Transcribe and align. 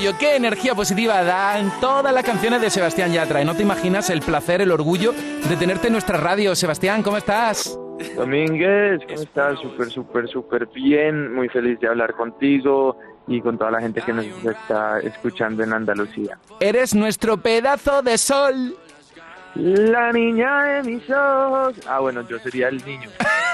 rollo, 0.00 0.16
qué 0.18 0.36
energía 0.36 0.74
positiva 0.74 1.22
dan 1.22 1.70
todas 1.80 2.12
las 2.12 2.24
canciones 2.24 2.60
de 2.60 2.70
Sebastián 2.70 3.12
Yatra. 3.12 3.42
Y 3.42 3.44
no 3.44 3.54
te 3.54 3.62
imaginas 3.62 4.08
el 4.10 4.20
placer, 4.20 4.60
el 4.62 4.70
orgullo 4.70 5.12
de 5.12 5.56
tenerte 5.56 5.88
en 5.88 5.92
nuestra 5.92 6.16
radio. 6.16 6.54
Sebastián, 6.54 7.02
¿cómo 7.02 7.16
estás? 7.16 7.78
Domínguez, 8.16 9.00
¿cómo 9.06 9.20
estás? 9.20 9.58
Súper, 9.60 9.90
súper, 9.90 10.28
súper 10.28 10.66
bien. 10.68 11.34
Muy 11.34 11.48
feliz 11.48 11.78
de 11.80 11.88
hablar 11.88 12.14
contigo 12.14 12.96
y 13.26 13.40
con 13.42 13.58
toda 13.58 13.72
la 13.72 13.80
gente 13.80 14.00
que 14.00 14.12
nos 14.12 14.24
está 14.24 15.00
escuchando 15.00 15.62
en 15.62 15.72
Andalucía. 15.72 16.38
Eres 16.60 16.94
nuestro 16.94 17.36
pedazo 17.36 18.00
de 18.00 18.16
sol. 18.16 18.76
La 19.56 20.12
niña 20.12 20.62
de 20.62 20.82
mis 20.84 21.10
ojos. 21.10 21.74
Ah, 21.88 21.98
bueno, 22.00 22.22
yo 22.28 22.38
sería 22.38 22.68
el 22.68 22.84
niño. 22.84 23.10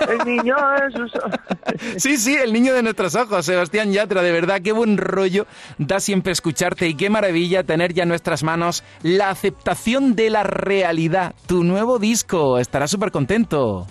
El 0.08 0.18
niño 0.26 0.54
de 0.54 0.90
sus 0.92 1.16
ojos. 1.16 1.32
Sí, 1.96 2.16
sí, 2.16 2.34
el 2.34 2.52
niño 2.52 2.74
de 2.74 2.82
nuestros 2.82 3.14
ojos, 3.16 3.44
Sebastián 3.44 3.92
Yatra. 3.92 4.22
De 4.22 4.30
verdad, 4.30 4.60
qué 4.62 4.72
buen 4.72 4.96
rollo 4.98 5.46
da 5.78 6.00
siempre 6.00 6.32
escucharte 6.32 6.86
y 6.86 6.94
qué 6.94 7.10
maravilla 7.10 7.64
tener 7.64 7.92
ya 7.92 8.04
en 8.04 8.08
nuestras 8.08 8.44
manos 8.44 8.84
la 9.02 9.30
aceptación 9.30 10.14
de 10.14 10.30
la 10.30 10.42
realidad. 10.42 11.34
Tu 11.46 11.64
nuevo 11.64 11.98
disco. 11.98 12.58
Estarás 12.58 12.90
súper 12.90 13.10
contento. 13.10 13.86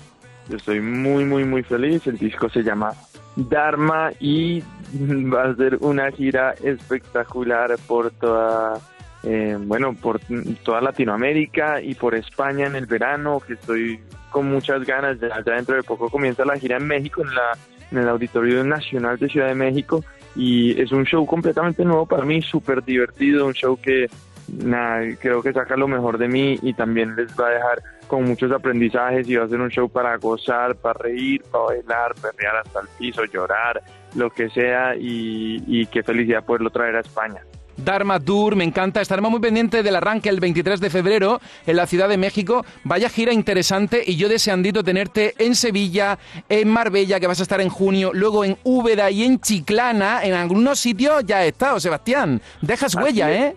Yo 0.49 0.57
estoy 0.57 0.79
muy, 0.79 1.25
muy, 1.25 1.43
muy 1.43 1.63
feliz. 1.63 2.07
El 2.07 2.17
disco 2.17 2.49
se 2.49 2.63
llama 2.63 2.91
Dharma 3.35 4.11
y 4.19 4.61
va 4.61 5.49
a 5.49 5.55
ser 5.55 5.77
una 5.81 6.11
gira 6.11 6.53
espectacular 6.63 7.75
por 7.87 8.11
toda 8.11 8.79
eh, 9.25 9.57
bueno, 9.59 9.95
por 9.95 10.19
toda 10.63 10.81
Latinoamérica 10.81 11.81
y 11.81 11.95
por 11.95 12.13
España 12.13 12.67
en 12.67 12.75
el 12.75 12.85
verano, 12.85 13.41
que 13.45 13.53
estoy 13.53 13.99
con 14.29 14.47
muchas 14.47 14.85
ganas. 14.85 15.17
Ya, 15.19 15.41
dentro 15.41 15.75
de 15.75 15.83
poco 15.83 16.09
comienza 16.09 16.45
la 16.45 16.57
gira 16.57 16.77
en 16.77 16.85
México, 16.85 17.23
en, 17.23 17.33
la, 17.33 17.57
el 18.01 18.07
Auditorio 18.07 18.63
Nacional 18.63 19.17
de 19.17 19.27
Ciudad 19.27 19.47
de 19.47 19.55
México. 19.55 20.03
Y 20.35 20.79
es 20.79 20.91
un 20.91 21.05
show 21.05 21.25
completamente 21.25 21.83
nuevo 21.83 22.05
para 22.05 22.23
mí, 22.23 22.41
súper 22.41 22.83
divertido, 22.83 23.47
un 23.47 23.53
show 23.53 23.79
que 23.81 24.07
nada, 24.47 25.01
creo 25.19 25.41
que 25.41 25.53
saca 25.53 25.75
lo 25.75 25.87
mejor 25.87 26.19
de 26.19 26.27
mí 26.27 26.59
y 26.61 26.73
también 26.73 27.15
les 27.15 27.31
va 27.39 27.47
a 27.47 27.51
dejar 27.51 27.81
con 28.07 28.25
muchos 28.25 28.51
aprendizajes 28.51 29.27
y 29.27 29.35
va 29.35 29.45
a 29.45 29.47
ser 29.47 29.59
un 29.59 29.69
show 29.69 29.89
para 29.89 30.15
gozar, 30.17 30.75
para 30.75 30.99
reír, 30.99 31.41
para 31.51 31.63
bailar, 31.63 32.13
perrear 32.15 32.57
hasta 32.57 32.81
el 32.81 32.87
piso, 32.99 33.23
llorar, 33.25 33.81
lo 34.13 34.29
que 34.29 34.49
sea 34.49 34.95
y, 34.95 35.63
y 35.65 35.87
qué 35.87 36.03
felicidad 36.03 36.45
poderlo 36.45 36.69
traer 36.69 36.97
a 36.97 36.99
España. 36.99 37.41
Dharma 37.77 38.19
Tour, 38.19 38.55
me 38.55 38.63
encanta. 38.63 39.01
Estaremos 39.01 39.31
muy 39.31 39.39
pendientes 39.39 39.83
del 39.83 39.95
arranque 39.95 40.29
el 40.29 40.39
23 40.39 40.79
de 40.79 40.89
febrero 40.89 41.41
en 41.65 41.75
la 41.75 41.85
Ciudad 41.85 42.09
de 42.09 42.17
México. 42.17 42.65
Vaya 42.83 43.09
gira 43.09 43.33
interesante 43.33 44.03
y 44.05 44.15
yo 44.15 44.29
deseandito 44.29 44.83
tenerte 44.83 45.33
en 45.37 45.55
Sevilla, 45.55 46.17
en 46.49 46.69
Marbella, 46.69 47.19
que 47.19 47.27
vas 47.27 47.39
a 47.39 47.43
estar 47.43 47.61
en 47.61 47.69
junio, 47.69 48.11
luego 48.13 48.45
en 48.45 48.57
Úbeda 48.63 49.11
y 49.11 49.23
en 49.23 49.39
Chiclana. 49.39 50.23
En 50.23 50.33
algunos 50.33 50.79
sitios 50.79 51.25
ya 51.25 51.43
he 51.43 51.49
estado, 51.49 51.79
Sebastián. 51.79 52.41
Dejas 52.61 52.95
huella, 52.95 53.31
¿eh? 53.31 53.55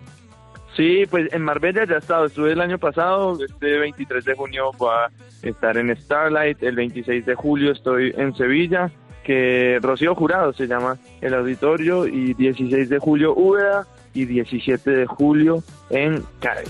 Sí, 0.75 1.05
pues 1.09 1.31
en 1.33 1.41
Marbella 1.41 1.85
ya 1.85 1.95
he 1.95 1.99
estado. 1.99 2.25
Estuve 2.25 2.53
el 2.53 2.61
año 2.61 2.77
pasado, 2.77 3.37
este 3.43 3.77
23 3.79 4.23
de 4.23 4.35
junio 4.35 4.71
voy 4.77 4.91
a 4.91 5.47
estar 5.47 5.77
en 5.77 5.95
Starlight, 5.95 6.61
el 6.63 6.75
26 6.75 7.25
de 7.25 7.35
julio 7.35 7.71
estoy 7.71 8.13
en 8.17 8.35
Sevilla 8.35 8.91
que 9.23 9.77
Rocío 9.81 10.15
Jurado 10.15 10.53
se 10.53 10.65
llama 10.65 10.97
el 11.21 11.33
auditorio 11.35 12.07
y 12.07 12.33
16 12.33 12.89
de 12.89 12.97
julio 12.97 13.35
Úbeda 13.35 13.85
y 14.13 14.25
17 14.25 14.89
de 14.89 15.05
julio 15.05 15.63
en 15.89 16.23
Cádiz. 16.39 16.69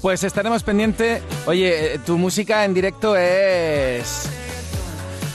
Pues 0.00 0.24
estaremos 0.24 0.62
pendientes. 0.62 1.22
Oye, 1.46 2.00
tu 2.06 2.16
música 2.16 2.64
en 2.64 2.72
directo 2.72 3.16
es 3.16 4.30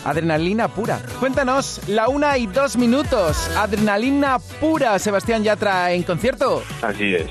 adrenalina 0.06 0.68
pura. 0.68 1.00
Cuéntanos, 1.20 1.82
la 1.88 2.08
una 2.08 2.38
y 2.38 2.48
dos 2.48 2.78
minutos, 2.78 3.50
adrenalina 3.58 4.38
pura, 4.60 4.98
Sebastián 5.00 5.44
Yatra 5.44 5.92
en 5.92 6.04
concierto. 6.04 6.64
Así 6.82 7.16
es, 7.16 7.30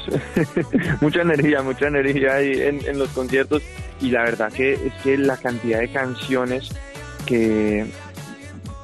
mucha 1.01 1.23
energía, 1.23 1.63
mucha 1.63 1.87
energía 1.87 2.35
ahí 2.35 2.53
en, 2.61 2.85
en 2.85 2.99
los 2.99 3.09
conciertos 3.11 3.63
y 4.01 4.11
la 4.11 4.23
verdad 4.25 4.53
que 4.53 4.75
es 4.75 4.93
que 5.03 5.17
la 5.17 5.37
cantidad 5.37 5.79
de 5.79 5.89
canciones 5.89 6.71
que, 7.27 7.87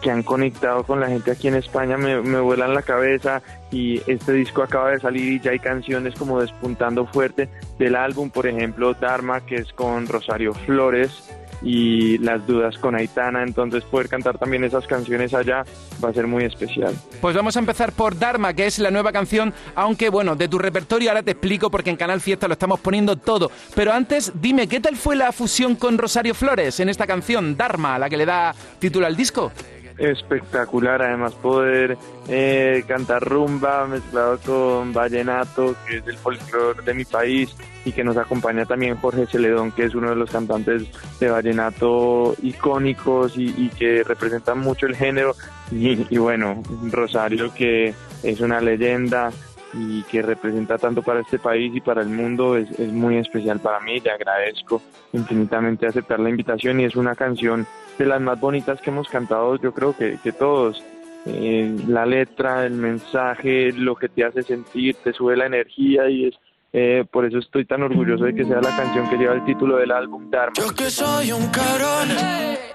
que 0.00 0.11
han 0.11 0.22
conectado 0.22 0.84
con 0.84 1.00
la 1.00 1.09
gente 1.09 1.31
aquí 1.31 1.49
en 1.49 1.55
España 1.55 1.97
me, 1.97 2.21
me 2.22 2.41
vuelan 2.41 2.75
la 2.75 2.83
cabeza 2.83 3.43
y 3.71 4.00
este 4.11 4.33
disco 4.33 4.62
acaba 4.62 4.91
de 4.91 5.00
salir 5.00 5.33
y 5.33 5.41
ya 5.41 5.53
hay 5.53 5.59
canciones 5.59 6.15
como 6.15 6.41
despuntando 6.41 7.06
fuerte 7.06 7.49
del 7.78 7.97
álbum, 7.97 8.31
por 8.31 8.47
ejemplo 8.47 8.94
Dharma 8.94 9.41
que 9.41 9.56
es 9.56 9.72
con 9.72 10.06
Rosario 10.06 10.55
Flores 10.55 11.31
y 11.62 12.19
Las 12.19 12.47
Dudas 12.47 12.78
con 12.78 12.94
Aitana, 12.94 13.43
entonces 13.43 13.84
poder 13.84 14.09
cantar 14.09 14.39
también 14.39 14.65
esas 14.65 14.87
canciones 14.87 15.34
allá 15.34 15.65
va 16.03 16.09
a 16.09 16.12
ser 16.12 16.27
muy 16.27 16.44
especial. 16.44 16.94
Pues 17.21 17.37
vamos 17.37 17.56
a 17.56 17.60
empezar 17.60 17.93
por 17.93 18.19
Dharma, 18.19 18.55
que 18.55 18.66
es 18.66 18.78
la 18.78 18.91
nueva 18.91 19.12
canción, 19.12 19.53
aunque 19.75 20.09
bueno, 20.09 20.37
de 20.37 20.49
tu 20.49 20.59
repertorio 20.59 21.10
ahora 21.10 21.22
te 21.22 21.33
explico 21.33 21.71
porque 21.71 21.91
en 21.91 21.97
Canal 21.97 22.21
Fiesta 22.21 22.49
lo 22.49 22.55
estamos 22.55 22.81
poniendo 22.81 23.16
todo, 23.16 23.50
pero 23.75 23.93
antes 23.93 24.33
dime, 24.34 24.69
¿qué 24.69 24.81
tal 24.81 24.97
fue 24.97 25.16
la 25.16 25.33
fusión 25.33 25.77
con 25.77 25.99
Rosario 25.99 26.34
Flores 26.34 26.81
en 26.81 26.89
esta 26.89 27.06
canción, 27.06 27.56
Dharma, 27.56 27.99
la 27.99 28.09
que 28.09 28.16
le 28.16 28.27
da 28.27 28.55
título 28.78 29.06
al 29.06 29.16
disco? 29.16 29.53
Espectacular, 30.00 31.03
además 31.03 31.34
poder 31.34 31.99
eh, 32.28 32.83
cantar 32.88 33.22
rumba 33.22 33.87
mezclado 33.87 34.38
con 34.38 34.93
vallenato, 34.93 35.77
que 35.87 35.99
es 35.99 36.06
el 36.06 36.16
folclore 36.16 36.83
de 36.83 36.94
mi 36.94 37.05
país, 37.05 37.55
y 37.84 37.93
que 37.93 38.03
nos 38.03 38.16
acompaña 38.16 38.65
también 38.65 38.97
Jorge 38.97 39.27
Celedón, 39.27 39.72
que 39.72 39.84
es 39.84 39.94
uno 39.94 40.10
de 40.10 40.16
los 40.16 40.31
cantantes 40.31 40.84
de 41.19 41.28
vallenato 41.28 42.34
icónicos 42.43 43.34
y, 43.37 43.69
que 43.71 44.03
representan 44.03 44.59
mucho 44.59 44.87
el 44.87 44.97
género, 44.97 45.34
y, 45.71 46.19
bueno, 46.19 46.62
Rosario, 46.91 47.53
que 47.55 47.94
es 48.22 48.41
una 48.41 48.60
leyenda 48.60 49.31
y 49.75 50.03
que 50.04 50.22
representa 50.22 50.78
tanto 50.78 51.03
para 51.03 51.20
este 51.20 51.38
país 51.38 51.75
y 51.75 51.81
para 51.81 52.03
el 52.03 52.08
mundo, 52.08 52.56
es, 52.56 52.70
es 52.78 52.92
muy 52.92 53.16
especial 53.16 53.60
para 53.60 53.81
mí, 53.81 54.00
le 54.00 54.10
agradezco 54.10 54.82
infinitamente 55.12 55.86
aceptar 55.86 56.20
la 56.20 56.31
invitación 56.31 56.81
y 56.81 56.84
es 56.84 56.97
una 56.97 57.14
canción 57.14 57.66
de 57.98 58.06
las 58.06 58.20
más 58.20 58.41
bonitas 58.41 58.80
que 58.80 58.91
hemos 58.91 59.09
cantado, 59.09 59.56
yo 59.56 59.72
creo 59.72 59.97
que, 59.97 60.19
que 60.22 60.32
todos. 60.32 60.82
Eh, 61.26 61.76
la 61.86 62.06
letra, 62.06 62.64
el 62.64 62.72
mensaje, 62.72 63.72
lo 63.72 63.94
que 63.94 64.09
te 64.09 64.25
hace 64.25 64.42
sentir, 64.42 64.97
te 65.04 65.12
sube 65.12 65.36
la 65.36 65.47
energía 65.47 66.09
y 66.09 66.28
es 66.28 66.34
eh, 66.72 67.04
por 67.10 67.25
eso 67.25 67.38
estoy 67.38 67.64
tan 67.64 67.82
orgulloso 67.82 68.25
de 68.25 68.34
que 68.34 68.44
sea 68.44 68.60
la 68.60 68.75
canción 68.76 69.09
que 69.10 69.16
lleva 69.16 69.34
el 69.34 69.44
título 69.44 69.76
del 69.76 69.91
álbum 69.91 70.30
Dharma. 70.30 70.53
Yo 70.56 70.72
que 70.72 70.88
soy 70.88 71.32
un 71.32 71.47
cabrón 71.48 72.09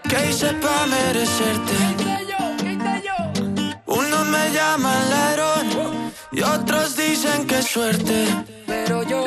que 0.04 0.30
hice 0.30 0.48
para 0.56 0.86
merecerte. 0.88 1.74
Unos 3.86 4.26
me 4.28 4.52
llaman 4.54 5.05
suerte. 7.76 8.26
Pero 8.66 9.04
yo 9.04 9.22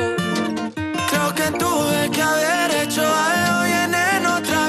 creo 1.10 1.28
que 1.38 1.46
tuve 1.62 2.10
que 2.14 2.22
haber 2.22 2.68
hecho 2.82 3.02
algo 3.02 3.56
bien 3.70 3.92
en 3.94 4.22
otra 4.38 4.60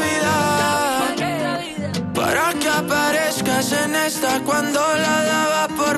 para 2.14 2.54
que 2.60 2.70
aparezcas 2.84 3.72
en 3.84 3.96
esta 3.96 4.32
cuando 4.42 4.82
la 5.06 5.18
daba 5.32 5.64
por 5.80 5.89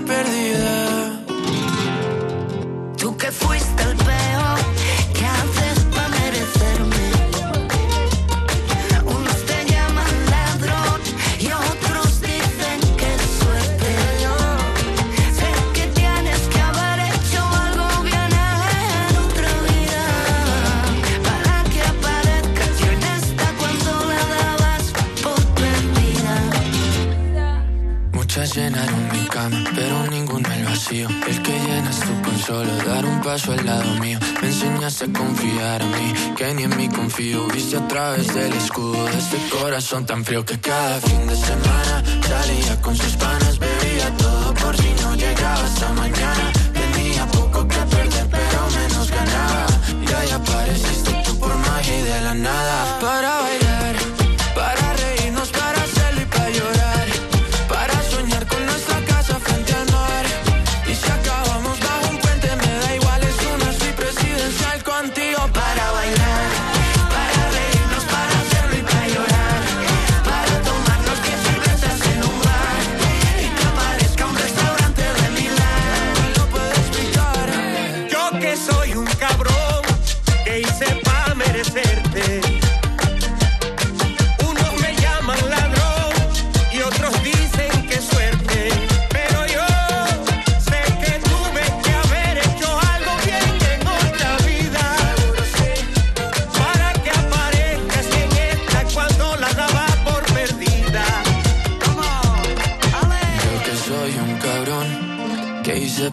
paso 33.23 33.53
al 33.53 33.65
lado 33.65 33.95
mío. 33.99 34.19
Me 34.41 34.47
enseñaste 34.47 35.05
a 35.05 35.13
confiar 35.13 35.81
en 35.81 35.91
mí, 35.91 36.13
que 36.35 36.53
ni 36.53 36.63
en 36.63 36.77
mí 36.77 36.89
confío. 36.89 37.47
Viste 37.47 37.77
a 37.77 37.87
través 37.87 38.33
del 38.33 38.51
escudo 38.53 39.05
de 39.05 39.17
este 39.17 39.37
corazón 39.49 40.05
tan 40.05 40.23
frío 40.25 40.43
que 40.45 40.59
cada 40.59 40.99
fin 40.99 41.27
de 41.27 41.35
semana 41.35 42.03
salía 42.27 42.81
con 42.81 42.95
sus 42.95 43.15
panas, 43.17 43.59
bebía 43.59 44.09
todo 44.17 44.53
por 44.55 44.75
si 44.77 44.93
no 45.01 45.15
llegaba 45.15 45.63
hasta 45.63 45.93
mañana. 45.93 46.60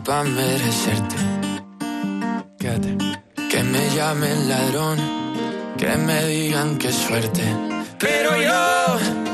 ¿Qué 0.08 0.14
hice 0.14 0.16
para 0.16 0.25
merecerte? 0.25 1.16
Quédate. 2.58 2.96
Que 3.50 3.62
me 3.62 3.94
llamen 3.94 4.49
ladrón, 4.49 4.99
que 5.76 5.96
me 5.96 6.25
digan 6.25 6.78
qué 6.78 6.90
suerte. 6.93 7.43
Pero 7.99 8.40
yo 8.40 9.27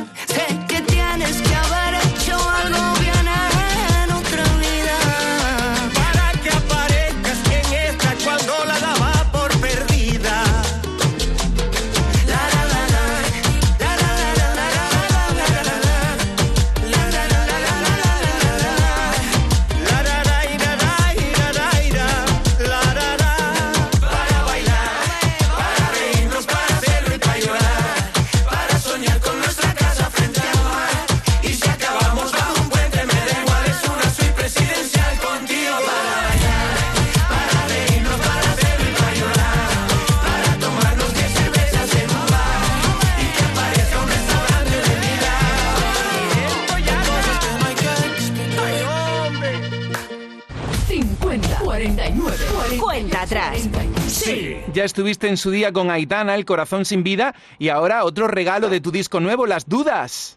Ya 54.75 54.83
estuviste 54.83 55.29
en 55.29 55.37
su 55.37 55.53
día 55.53 55.71
con 55.71 55.89
Aitana, 55.89 56.35
El 56.35 56.45
Corazón 56.45 56.85
Sin 56.85 57.05
Vida, 57.05 57.33
y 57.61 57.69
ahora 57.69 58.05
otro 58.05 58.27
regalo 58.27 58.69
de 58.69 58.81
tu 58.81 58.91
disco 58.91 59.21
nuevo, 59.21 59.47
Las 59.47 59.69
Dudas. 59.69 60.37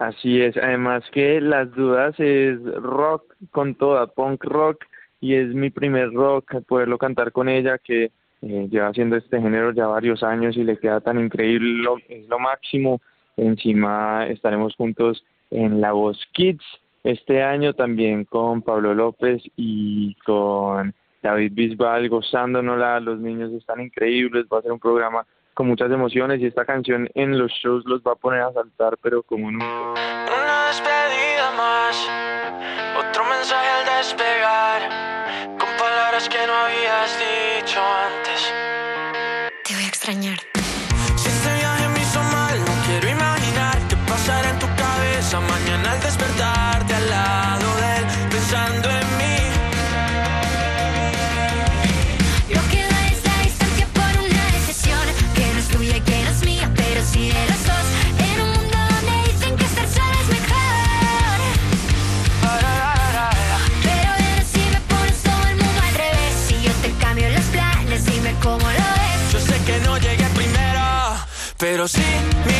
Así 0.00 0.40
es, 0.40 0.56
además 0.56 1.04
que 1.12 1.40
Las 1.40 1.70
Dudas 1.70 2.16
es 2.18 2.60
rock 2.82 3.32
con 3.52 3.76
toda, 3.76 4.08
punk 4.08 4.42
rock, 4.42 4.84
y 5.20 5.34
es 5.34 5.54
mi 5.54 5.70
primer 5.70 6.12
rock, 6.12 6.52
poderlo 6.66 6.98
cantar 6.98 7.30
con 7.30 7.48
ella, 7.48 7.78
que 7.78 8.10
eh, 8.42 8.68
lleva 8.72 8.88
haciendo 8.88 9.14
este 9.14 9.40
género 9.40 9.70
ya 9.70 9.86
varios 9.86 10.24
años 10.24 10.56
y 10.56 10.64
le 10.64 10.76
queda 10.76 11.00
tan 11.00 11.20
increíble, 11.20 11.88
es 12.08 12.28
lo 12.28 12.40
máximo. 12.40 13.00
Encima 13.36 14.26
estaremos 14.26 14.74
juntos 14.74 15.24
en 15.52 15.80
La 15.80 15.92
Voz 15.92 16.18
Kids 16.32 16.64
este 17.04 17.44
año 17.44 17.72
también 17.74 18.24
con 18.24 18.62
Pablo 18.62 18.94
López 18.94 19.40
y 19.56 20.16
con 20.26 20.92
David 21.22 21.52
Bisbal 21.54 22.08
gozándonosla, 22.08 23.00
los 23.00 23.18
niños 23.18 23.52
están 23.52 23.80
increíbles, 23.80 24.46
va 24.52 24.58
a 24.58 24.62
ser 24.62 24.72
un 24.72 24.78
programa 24.78 25.26
con 25.54 25.66
muchas 25.66 25.90
emociones 25.90 26.40
y 26.40 26.46
esta 26.46 26.64
canción 26.64 27.08
en 27.14 27.36
los 27.36 27.50
shows 27.50 27.84
los 27.86 28.00
va 28.02 28.12
a 28.12 28.14
poner 28.14 28.42
a 28.42 28.52
saltar 28.52 28.96
pero 29.02 29.22
como 29.24 29.50
nunca. 29.50 29.66
Una 29.66 30.66
despedida 30.68 31.50
más, 31.56 32.08
otro 32.96 33.24
mensaje 33.24 33.68
al 33.68 33.98
despegar, 33.98 35.58
con 35.58 35.68
palabras 35.76 36.28
que 36.28 36.46
no 36.46 36.52
habías 36.54 37.18
dicho 37.18 37.80
antes. 37.80 38.54
Te 39.64 39.74
voy 39.74 39.82
a 39.82 39.88
extrañar. 39.88 40.57
see 71.88 72.02
me 72.44 72.57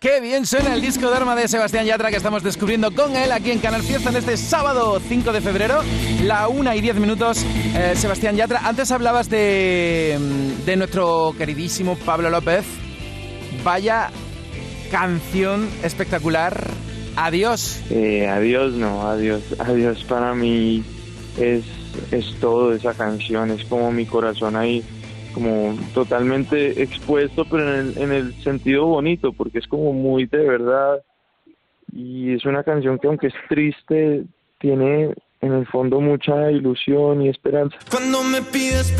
Qué 0.00 0.20
bien 0.20 0.46
suena 0.46 0.74
el 0.74 0.80
disco 0.80 1.10
de 1.10 1.16
arma 1.16 1.34
de 1.34 1.48
Sebastián 1.48 1.86
Yatra 1.86 2.10
que 2.10 2.16
estamos 2.16 2.42
descubriendo 2.42 2.92
con 2.92 3.16
él 3.16 3.32
aquí 3.32 3.50
en 3.50 3.58
Canal 3.58 3.82
Fiesta 3.82 4.10
en 4.10 4.16
este 4.16 4.36
sábado 4.36 5.00
5 5.00 5.32
de 5.32 5.40
febrero, 5.40 5.82
la 6.22 6.48
1 6.48 6.74
y 6.74 6.80
10 6.80 6.96
minutos. 6.96 7.44
Eh, 7.74 7.94
Sebastián 7.96 8.36
Yatra, 8.36 8.60
antes 8.64 8.90
hablabas 8.90 9.28
de, 9.28 10.18
de 10.64 10.76
nuestro 10.76 11.34
queridísimo 11.36 11.96
Pablo 11.96 12.30
López. 12.30 12.64
Vaya 13.64 14.10
canción 14.90 15.68
espectacular. 15.82 16.70
Adiós. 17.16 17.80
Eh, 17.90 18.28
adiós, 18.28 18.74
no, 18.74 19.08
adiós, 19.08 19.42
adiós 19.58 20.04
para 20.04 20.34
mí 20.34 20.84
es, 21.38 21.64
es 22.10 22.34
todo 22.40 22.74
esa 22.74 22.92
canción, 22.92 23.50
es 23.50 23.64
como 23.64 23.90
mi 23.90 24.04
corazón 24.04 24.54
ahí, 24.54 24.84
como 25.36 25.76
totalmente 25.92 26.82
expuesto, 26.82 27.44
pero 27.44 27.70
en 27.70 27.88
el, 27.88 27.98
en 27.98 28.10
el 28.10 28.34
sentido 28.42 28.86
bonito, 28.86 29.34
porque 29.34 29.58
es 29.58 29.66
como 29.66 29.92
muy 29.92 30.24
de 30.24 30.38
verdad 30.38 31.02
y 31.92 32.32
es 32.32 32.46
una 32.46 32.64
canción 32.64 32.98
que 32.98 33.06
aunque 33.06 33.26
es 33.26 33.34
triste, 33.46 34.24
tiene 34.58 35.14
en 35.42 35.52
el 35.52 35.66
fondo 35.66 36.00
mucha 36.00 36.50
ilusión 36.50 37.20
y 37.20 37.28
esperanza. 37.28 37.76
Cuando 37.90 38.22
me 38.22 38.40
pides 38.40 38.90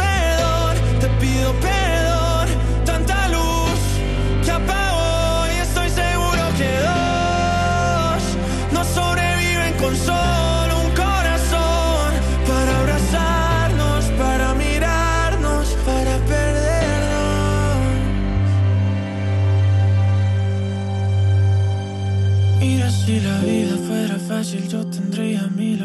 si 23.07 23.21
la 23.21 23.39
vida 23.39 23.77
fuera 23.87 24.19
fácil, 24.19 24.67
yo 24.69 24.85
tendría 24.85 25.47
mil 25.47 25.76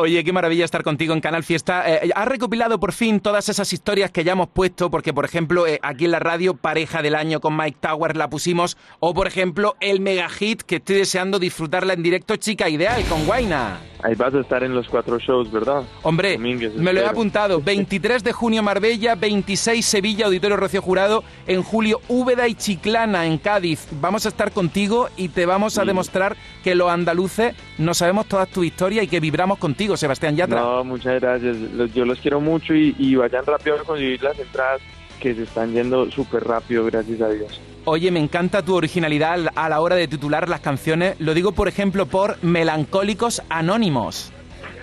Oye, 0.00 0.24
qué 0.24 0.32
maravilla 0.32 0.64
estar 0.64 0.82
contigo 0.82 1.12
en 1.12 1.20
Canal 1.20 1.44
Fiesta. 1.44 1.84
Eh, 1.86 2.10
has 2.14 2.26
recopilado 2.26 2.80
por 2.80 2.92
fin 2.92 3.20
todas 3.20 3.50
esas 3.50 3.70
historias 3.74 4.10
que 4.10 4.24
ya 4.24 4.32
hemos 4.32 4.48
puesto, 4.48 4.90
porque 4.90 5.12
por 5.12 5.26
ejemplo 5.26 5.66
eh, 5.66 5.78
aquí 5.82 6.06
en 6.06 6.12
la 6.12 6.18
radio 6.18 6.54
Pareja 6.54 7.02
del 7.02 7.14
Año 7.14 7.40
con 7.40 7.54
Mike 7.54 7.76
Towers 7.80 8.16
la 8.16 8.30
pusimos, 8.30 8.78
o 8.98 9.12
por 9.12 9.26
ejemplo 9.26 9.76
el 9.78 10.00
mega 10.00 10.30
hit 10.30 10.62
que 10.62 10.76
estoy 10.76 10.96
deseando 10.96 11.38
disfrutarla 11.38 11.92
en 11.92 12.02
directo, 12.02 12.36
Chica 12.36 12.70
Ideal 12.70 13.04
con 13.04 13.26
Guaina. 13.26 13.78
Ahí 14.02 14.14
vas 14.14 14.32
a 14.32 14.40
estar 14.40 14.64
en 14.64 14.74
los 14.74 14.88
cuatro 14.88 15.18
shows, 15.18 15.52
¿verdad? 15.52 15.82
Hombre, 16.02 16.32
Domínguez, 16.32 16.74
me 16.74 16.94
lo 16.94 17.00
he 17.00 17.06
apuntado. 17.06 17.60
23 17.64 18.24
de 18.24 18.32
junio 18.32 18.62
Marbella, 18.62 19.14
26 19.14 19.84
Sevilla, 19.84 20.26
Auditorio 20.26 20.56
Rocío 20.56 20.80
Jurado, 20.80 21.22
en 21.46 21.62
julio 21.62 22.00
Úbeda 22.08 22.48
y 22.48 22.54
Chiclana 22.54 23.26
en 23.26 23.36
Cádiz. 23.36 23.86
Vamos 24.00 24.24
a 24.24 24.30
estar 24.30 24.52
contigo 24.52 25.08
y 25.18 25.28
te 25.28 25.44
vamos 25.44 25.76
a 25.76 25.84
demostrar 25.84 26.36
que 26.64 26.74
los 26.74 26.90
andaluces 26.90 27.54
no 27.76 27.92
sabemos 27.92 28.26
todas 28.26 28.48
tus 28.48 28.64
historias 28.64 29.04
y 29.04 29.08
que 29.08 29.20
vibramos 29.20 29.58
contigo, 29.58 29.89
Sebastián 29.96 30.36
Yatra. 30.36 30.60
No, 30.60 30.84
muchas 30.84 31.20
gracias. 31.20 31.56
Yo 31.94 32.04
los 32.04 32.18
quiero 32.20 32.40
mucho 32.40 32.74
y, 32.74 32.94
y 32.98 33.14
vayan 33.16 33.44
rápido 33.46 33.76
a 33.76 33.84
conseguir 33.84 34.22
las 34.22 34.38
entradas 34.38 34.80
que 35.20 35.34
se 35.34 35.42
están 35.42 35.72
yendo 35.72 36.10
súper 36.10 36.44
rápido, 36.44 36.84
gracias 36.86 37.20
a 37.20 37.28
Dios. 37.28 37.60
Oye, 37.84 38.10
me 38.10 38.20
encanta 38.20 38.62
tu 38.62 38.74
originalidad 38.74 39.32
al- 39.32 39.50
a 39.54 39.68
la 39.68 39.80
hora 39.80 39.96
de 39.96 40.06
titular 40.08 40.48
las 40.48 40.60
canciones. 40.60 41.16
Lo 41.20 41.34
digo, 41.34 41.52
por 41.52 41.68
ejemplo, 41.68 42.06
por 42.06 42.42
Melancólicos 42.42 43.42
Anónimos. 43.48 44.32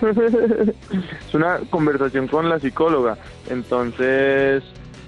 Es 0.00 1.34
una 1.34 1.58
conversación 1.70 2.28
con 2.28 2.48
la 2.48 2.58
psicóloga, 2.60 3.18
entonces, 3.50 4.62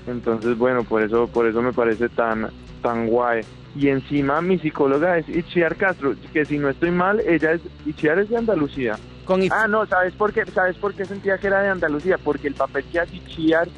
entonces 0.06 0.56
bueno, 0.58 0.82
por 0.84 1.02
eso, 1.02 1.26
por 1.28 1.46
eso 1.46 1.62
me 1.62 1.72
parece 1.72 2.08
tan, 2.08 2.48
tan 2.82 3.06
guay. 3.06 3.42
Y 3.76 3.88
encima 3.88 4.40
mi 4.42 4.58
psicóloga 4.58 5.18
es 5.18 5.28
Itziar 5.28 5.76
Castro, 5.76 6.14
que 6.32 6.44
si 6.44 6.58
no 6.58 6.68
estoy 6.68 6.90
mal, 6.90 7.20
ella 7.20 7.52
es, 7.52 7.60
Itziar 7.86 8.18
es 8.18 8.28
de 8.28 8.36
Andalucía. 8.36 8.96
Con 9.24 9.42
Ah, 9.52 9.68
no, 9.68 9.86
¿sabes 9.86 10.12
por 10.14 10.32
qué? 10.32 10.44
¿Sabes 10.46 10.76
por 10.76 10.92
qué 10.94 11.04
sentía 11.06 11.38
que 11.38 11.46
era 11.46 11.60
de 11.62 11.68
Andalucía? 11.68 12.18
Porque 12.18 12.48
el 12.48 12.54
papel 12.54 12.84
que 12.90 12.98
hace 13.00 13.16
Itziar 13.16 13.68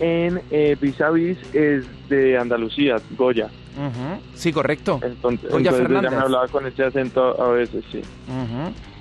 en 0.00 0.40
eh, 0.50 0.76
Vis 0.80 1.00
a 1.02 1.10
Vis 1.10 1.36
es 1.52 1.84
de 2.08 2.38
Andalucía, 2.38 2.96
Goya. 3.16 3.48
Sí, 4.34 4.52
correcto. 4.52 5.00
Entonces, 5.02 5.50
Goya 5.50 5.58
entonces 5.70 5.80
ella 5.80 5.88
Fernández. 6.00 6.10
me 6.10 6.16
hablaba 6.24 6.48
con 6.48 6.66
ese 6.66 6.84
acento 6.84 7.40
a 7.42 7.48
veces, 7.52 7.84
sí. 7.92 8.00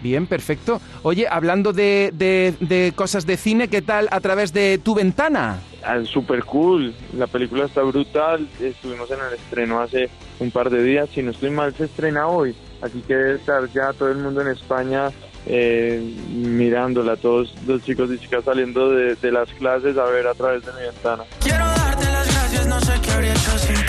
Bien, 0.01 0.27
perfecto. 0.27 0.81
Oye, 1.03 1.27
hablando 1.29 1.73
de, 1.73 2.11
de- 2.13 2.53
de 2.59 2.91
cosas 2.95 3.25
de 3.25 3.37
cine, 3.37 3.67
¿qué 3.67 3.81
tal 3.81 4.07
a 4.11 4.19
través 4.19 4.51
de 4.53 4.79
tu 4.83 4.95
ventana? 4.95 5.59
Ah, 5.83 5.99
Super 6.05 6.43
cool, 6.43 6.93
la 7.17 7.27
película 7.27 7.65
está 7.65 7.81
brutal, 7.83 8.47
estuvimos 8.61 9.09
en 9.11 9.19
el 9.27 9.33
estreno 9.35 9.79
hace 9.81 10.09
un 10.41 10.49
par 10.49 10.71
de 10.71 10.83
días, 10.83 11.07
si 11.13 11.21
no 11.21 11.31
estoy 11.31 11.51
mal 11.51 11.73
se 11.75 11.85
estrena 11.85 12.27
hoy, 12.27 12.55
así 12.81 13.01
que 13.01 13.15
debe 13.15 13.35
estar 13.35 13.69
ya 13.71 13.93
todo 13.93 14.09
el 14.09 14.17
mundo 14.17 14.41
en 14.41 14.47
España 14.47 15.11
eh, 15.45 16.01
mirándola, 16.29 17.15
todos 17.15 17.53
los 17.67 17.83
chicos 17.83 18.09
y 18.11 18.17
chicas 18.17 18.43
saliendo 18.43 18.89
de, 18.89 19.15
de 19.15 19.31
las 19.31 19.49
clases 19.53 19.97
a 19.97 20.05
ver 20.05 20.27
a 20.27 20.33
través 20.33 20.65
de 20.65 20.71
mi 20.73 20.81
ventana. 20.81 21.23
Quiero 21.41 21.63
darte 21.63 22.05
las 22.05 22.27
gracias, 22.27 22.67
no 22.67 22.79
sé 22.81 22.93
qué 23.03 23.11
habría 23.11 23.31
hecho 23.33 23.57
sin 23.59 23.80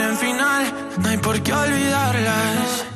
tienen 0.00 0.16
final, 0.16 0.64
no 1.02 1.08
hay 1.08 1.18
por 1.18 1.42
qué 1.42 1.52
olvidarlas. 1.52 2.86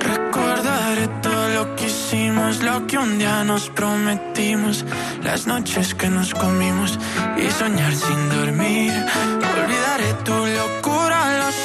Recordaré 0.00 1.08
todo 1.20 1.48
lo 1.50 1.76
que 1.76 1.86
hicimos, 1.86 2.62
lo 2.62 2.86
que 2.86 2.96
un 2.98 3.18
día 3.18 3.44
nos 3.44 3.68
prometimos, 3.68 4.84
las 5.22 5.46
noches 5.46 5.94
que 5.94 6.08
nos 6.08 6.32
comimos 6.32 6.98
y 7.36 7.50
soñar 7.50 7.94
sin 7.94 8.28
dormir. 8.30 8.92
Olvidaré 9.54 10.14
tu 10.24 10.32
locura, 10.32 10.81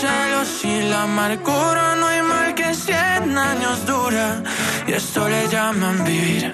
celos 0.01 0.65
y 0.65 0.81
la 0.89 1.03
amargura. 1.03 1.95
No 1.95 2.07
hay 2.07 2.21
mal 2.21 2.55
que 2.55 2.73
cien 2.73 3.37
años 3.37 3.85
dura 3.85 4.43
y 4.87 4.93
esto 4.93 5.27
le 5.27 5.47
llaman 5.47 6.03
vivir. 6.03 6.53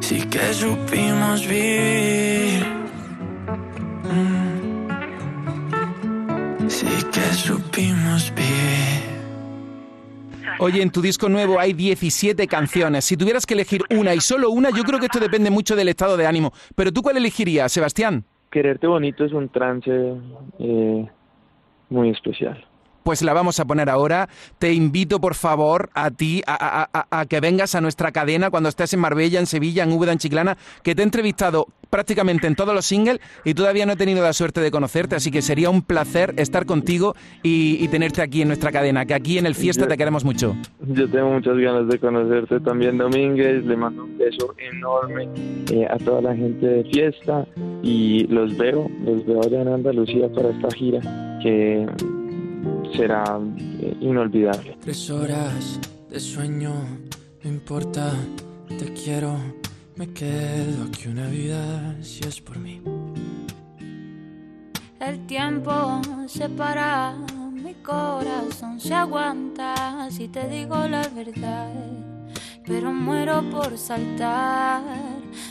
Sí 0.00 0.22
que 0.32 0.52
supimos 0.52 1.46
vivir. 1.46 2.66
Mm. 4.12 4.68
Sí 6.68 6.92
que 7.12 7.26
supimos 7.34 8.32
vivir. 8.34 9.02
Oye, 10.58 10.82
en 10.82 10.90
tu 10.90 11.02
disco 11.02 11.28
nuevo 11.28 11.58
hay 11.58 11.72
17 11.72 12.46
canciones. 12.46 13.04
Si 13.04 13.16
tuvieras 13.16 13.46
que 13.46 13.54
elegir 13.54 13.82
una 13.90 14.14
y 14.14 14.20
solo 14.20 14.50
una, 14.50 14.70
yo 14.70 14.84
creo 14.84 15.00
que 15.00 15.06
esto 15.06 15.18
depende 15.18 15.50
mucho 15.50 15.74
del 15.74 15.88
estado 15.88 16.16
de 16.16 16.26
ánimo. 16.26 16.52
Pero 16.76 16.92
tú, 16.92 17.02
¿cuál 17.02 17.16
elegirías, 17.16 17.72
Sebastián? 17.72 18.24
Quererte 18.52 18.86
bonito 18.86 19.24
es 19.24 19.32
un 19.32 19.48
trance 19.48 19.90
eh, 20.58 21.10
muy 21.88 22.10
especial. 22.10 22.62
Pues 23.02 23.22
la 23.22 23.32
vamos 23.32 23.58
a 23.60 23.64
poner 23.64 23.90
ahora. 23.90 24.28
Te 24.58 24.72
invito, 24.72 25.20
por 25.20 25.34
favor, 25.34 25.90
a 25.94 26.10
ti, 26.10 26.42
a, 26.46 27.26
que 27.28 27.40
vengas 27.40 27.74
a 27.74 27.80
nuestra 27.80 28.12
cadena 28.12 28.50
cuando 28.50 28.68
estés 28.68 28.92
en 28.94 29.00
Marbella, 29.00 29.40
en 29.40 29.46
Sevilla, 29.46 29.84
en 29.84 29.92
Úbeda, 29.92 30.12
en 30.12 30.18
Chiclana, 30.18 30.56
que 30.82 30.94
te 30.94 31.02
he 31.02 31.04
entrevistado 31.04 31.66
prácticamente 31.90 32.46
en 32.46 32.54
todos 32.54 32.74
los 32.74 32.86
singles 32.86 33.20
y 33.44 33.52
todavía 33.52 33.84
no 33.84 33.92
he 33.92 33.96
tenido 33.96 34.22
la 34.22 34.32
suerte 34.32 34.62
de 34.62 34.70
conocerte, 34.70 35.14
así 35.14 35.30
que 35.30 35.42
sería 35.42 35.68
un 35.68 35.82
placer 35.82 36.32
estar 36.38 36.64
contigo 36.64 37.14
y, 37.42 37.86
tenerte 37.88 38.22
aquí 38.22 38.40
en 38.40 38.48
nuestra 38.48 38.72
cadena, 38.72 39.04
que 39.04 39.12
aquí 39.12 39.36
en 39.36 39.44
el 39.44 39.54
Fiesta 39.54 39.86
te 39.86 39.98
queremos 39.98 40.24
mucho. 40.24 40.56
Yo 40.80 41.08
tengo 41.10 41.30
muchas 41.30 41.58
ganas 41.58 41.86
de 41.88 41.98
conocerte 41.98 42.60
también, 42.60 42.96
Domínguez. 42.96 43.64
Le 43.66 43.76
mando 43.76 44.04
un 44.04 44.16
beso 44.16 44.54
enorme 44.56 45.28
eh, 45.70 45.86
a 45.90 45.98
toda 45.98 46.22
la 46.22 46.34
gente 46.34 46.66
de 46.66 46.84
fiesta 46.84 47.46
y 47.82 48.26
los 48.28 48.56
veo, 48.56 48.90
los 49.04 49.26
veo 49.26 49.40
allá 49.44 49.60
en 49.60 49.68
Andalucía 49.68 50.32
para 50.32 50.48
esta 50.48 50.70
gira 50.70 51.00
que 51.42 51.86
será 52.96 53.40
eh, 53.58 53.96
inolvidable. 54.00 54.76
Tres 54.80 55.10
horas 55.10 55.80
de 56.08 56.20
sueño, 56.20 56.72
no 57.42 57.50
importa, 57.50 58.12
te 58.68 58.92
quiero. 58.92 59.36
Me 59.96 60.10
quedo 60.12 60.84
aquí 60.84 61.08
una 61.08 61.26
vida 61.28 61.96
si 62.02 62.24
es 62.24 62.40
por 62.40 62.58
mí. 62.58 62.82
El 64.98 65.26
tiempo 65.26 66.00
se 66.26 66.48
para, 66.48 67.14
mi 67.52 67.74
corazón 67.74 68.80
se 68.80 68.94
aguanta 68.94 70.08
si 70.10 70.28
te 70.28 70.48
digo 70.48 70.76
la 70.88 71.06
verdad. 71.08 71.72
Pero 72.64 72.92
muero 72.92 73.42
por 73.50 73.76
saltar, 73.76 74.82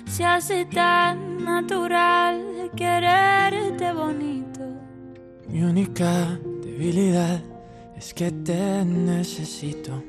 se 0.05 0.24
hace 0.25 0.65
tan 0.65 1.43
natural 1.43 2.71
quererte 2.75 3.91
bonito. 3.91 4.62
Mi 5.50 5.62
única 5.62 6.39
debilidad 6.81 7.39
es 7.95 8.11
que 8.11 8.31
te 8.31 8.83
necesito. 8.83 10.03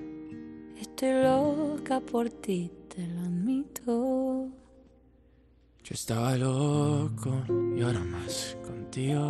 Estoy 0.81 1.23
loca 1.23 2.01
por 2.01 2.31
ti, 2.31 2.71
te 2.89 3.07
lo 3.09 3.21
admito. 3.21 4.49
Yo 5.85 5.95
estaba 5.95 6.35
loco 6.37 7.43
y 7.77 7.83
ahora 7.83 8.01
más 8.01 8.57
contigo. 8.65 9.21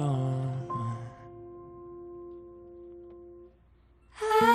Amor. 4.41 4.52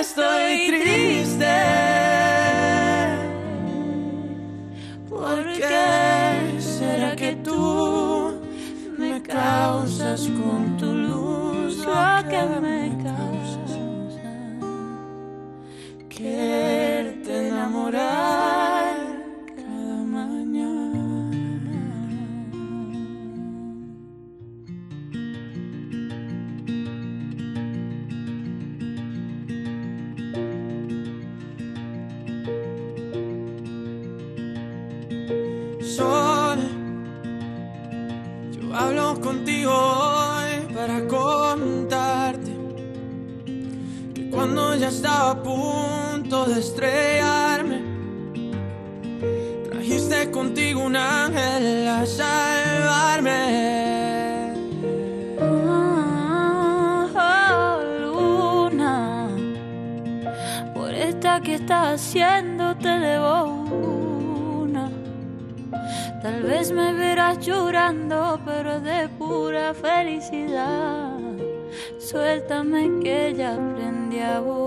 Estoy 0.00 0.68
triste. 0.68 1.56
¿Por 5.08 5.44
qué 5.52 6.60
será 6.60 7.16
que 7.16 7.36
tú 7.36 8.40
me 8.96 9.20
causas 9.22 10.28
con 10.28 10.76
tu 10.76 10.92
luz 10.92 11.78
lo 11.78 12.28
que 12.30 12.42
me 12.60 12.80
causas? 13.02 13.78
Quererte 16.08 17.48
enamorar 17.48 18.47
que 61.40 61.54
estás 61.54 61.94
haciendo 61.94 62.74
te 62.76 62.88
debo 62.88 63.44
una. 64.62 64.90
Tal 66.22 66.42
vez 66.42 66.72
me 66.72 66.92
verás 66.92 67.38
llorando, 67.38 68.40
pero 68.44 68.80
de 68.80 69.08
pura 69.08 69.72
felicidad. 69.74 71.12
Suéltame 71.98 73.00
que 73.02 73.34
ya 73.36 73.54
aprendí 73.54 74.18
a 74.20 74.40
volar. 74.40 74.57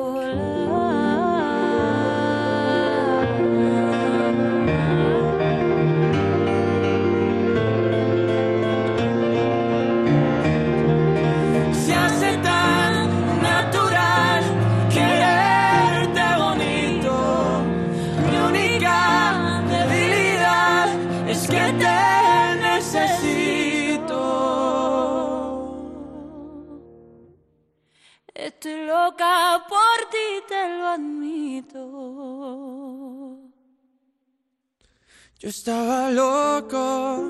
Yo 35.42 35.50
estaba 35.50 36.12
loco 36.12 37.24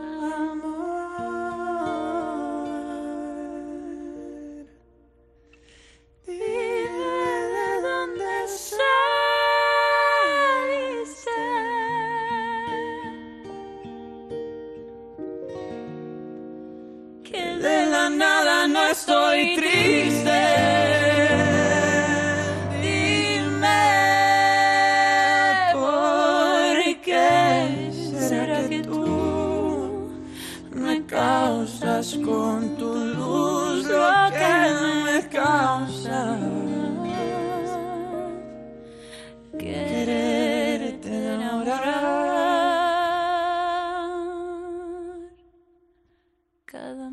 estoy 19.00 19.56
triste. 19.56 20.42
Dime 22.82 23.84
por 25.74 27.02
qué 27.02 27.92
será 28.28 28.68
que 28.68 28.82
tú 28.82 30.12
me 30.72 31.06
causas 31.06 32.18
con 32.26 32.76
tu 32.78 32.94
luz 32.94 33.86
lo 33.86 34.12
que 34.40 34.56
me 35.06 35.20
causa. 35.30 36.38
Quererte 39.58 41.10
enamorar. 41.36 42.40
cada 46.72 47.10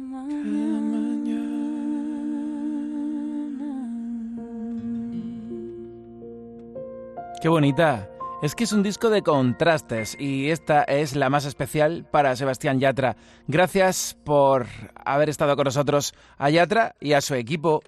Qué 7.40 7.48
bonita. 7.48 8.08
Es 8.42 8.54
que 8.54 8.64
es 8.64 8.72
un 8.72 8.82
disco 8.82 9.08
de 9.08 9.22
contrastes 9.22 10.16
y 10.18 10.50
esta 10.50 10.82
es 10.82 11.16
la 11.16 11.30
más 11.30 11.46
especial 11.46 12.06
para 12.10 12.36
Sebastián 12.36 12.78
Yatra. 12.80 13.16
Gracias 13.46 14.16
por 14.24 14.66
haber 15.04 15.30
estado 15.30 15.56
con 15.56 15.64
nosotros 15.64 16.14
a 16.36 16.50
Yatra 16.50 16.94
y 17.00 17.14
a 17.14 17.20
su 17.20 17.34
equipo. 17.34 17.82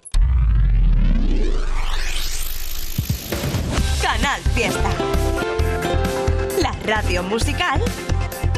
Canal 4.03 4.41
Fiesta. 4.55 4.91
La 6.63 6.73
radio 6.85 7.23
musical 7.23 7.83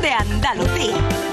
de 0.00 0.12
Andalucía. 0.12 1.29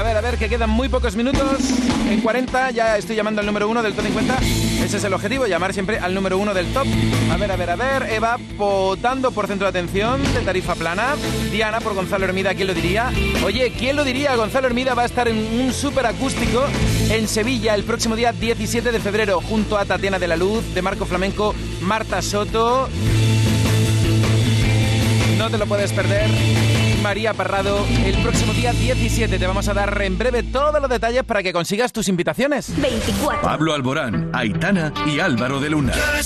A 0.00 0.02
ver, 0.02 0.16
a 0.16 0.22
ver, 0.22 0.38
que 0.38 0.48
quedan 0.48 0.70
muy 0.70 0.88
pocos 0.88 1.14
minutos. 1.14 1.60
En 2.08 2.22
40 2.22 2.70
ya 2.70 2.96
estoy 2.96 3.16
llamando 3.16 3.42
al 3.42 3.46
número 3.46 3.68
uno 3.68 3.82
del 3.82 3.92
top 3.92 4.06
50. 4.06 4.38
Ese 4.82 4.96
es 4.96 5.04
el 5.04 5.12
objetivo, 5.12 5.44
llamar 5.46 5.74
siempre 5.74 5.98
al 5.98 6.14
número 6.14 6.38
uno 6.38 6.54
del 6.54 6.72
top. 6.72 6.86
A 7.30 7.36
ver, 7.36 7.52
a 7.52 7.56
ver, 7.56 7.68
a 7.68 7.76
ver. 7.76 8.10
Eva 8.10 8.38
votando 8.56 9.30
por 9.30 9.46
centro 9.46 9.70
de 9.70 9.78
atención 9.78 10.22
de 10.32 10.40
tarifa 10.40 10.74
plana. 10.74 11.16
Diana 11.52 11.80
por 11.80 11.92
Gonzalo 11.92 12.24
Hermida, 12.24 12.54
¿quién 12.54 12.68
lo 12.68 12.72
diría? 12.72 13.12
Oye, 13.44 13.74
¿quién 13.78 13.94
lo 13.94 14.04
diría? 14.04 14.34
Gonzalo 14.36 14.68
Hermida 14.68 14.94
va 14.94 15.02
a 15.02 15.04
estar 15.04 15.28
en 15.28 15.36
un 15.36 15.70
súper 15.74 16.06
acústico 16.06 16.64
en 17.10 17.28
Sevilla 17.28 17.74
el 17.74 17.84
próximo 17.84 18.16
día 18.16 18.32
17 18.32 18.92
de 18.92 19.00
febrero 19.00 19.42
junto 19.42 19.76
a 19.76 19.84
Tatiana 19.84 20.18
de 20.18 20.28
la 20.28 20.38
Luz, 20.38 20.64
de 20.72 20.80
Marco 20.80 21.04
Flamenco, 21.04 21.54
Marta 21.82 22.22
Soto. 22.22 22.88
No 25.36 25.50
te 25.50 25.58
lo 25.58 25.66
puedes 25.66 25.92
perder. 25.92 26.79
María 27.10 27.34
Parrado, 27.34 27.84
el 28.04 28.16
próximo 28.22 28.52
día 28.52 28.72
17 28.72 29.36
te 29.36 29.44
vamos 29.44 29.66
a 29.66 29.74
dar 29.74 30.00
en 30.00 30.16
breve 30.16 30.44
todos 30.44 30.80
los 30.80 30.88
detalles 30.88 31.24
para 31.24 31.42
que 31.42 31.52
consigas 31.52 31.92
tus 31.92 32.06
invitaciones. 32.06 32.70
24. 32.80 33.42
Pablo 33.42 33.74
Alborán, 33.74 34.30
Aitana 34.32 34.92
y 35.04 35.18
Álvaro 35.18 35.58
de 35.58 35.70
Luna. 35.70 35.92
Llueve 35.92 36.22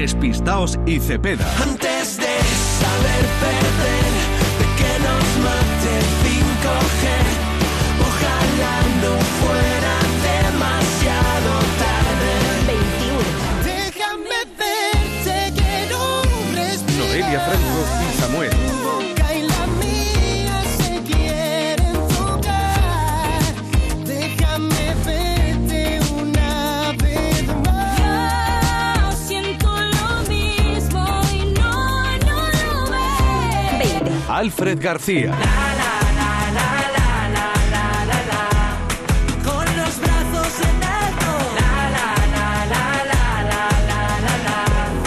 Despistaos 0.00 0.78
y 0.86 0.98
Cepeda. 0.98 1.46
Antes 1.62 2.16
de 2.16 2.24
saber 2.24 3.26
perder, 3.38 3.99
la. 34.60 35.36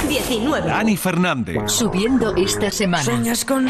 19. 0.08 0.68
Dani 0.68 0.98
Fernández. 0.98 1.58
Subiendo 1.68 2.36
esta 2.36 2.72
semana. 2.72 3.04
Sueñas 3.04 3.46
con 3.46 3.68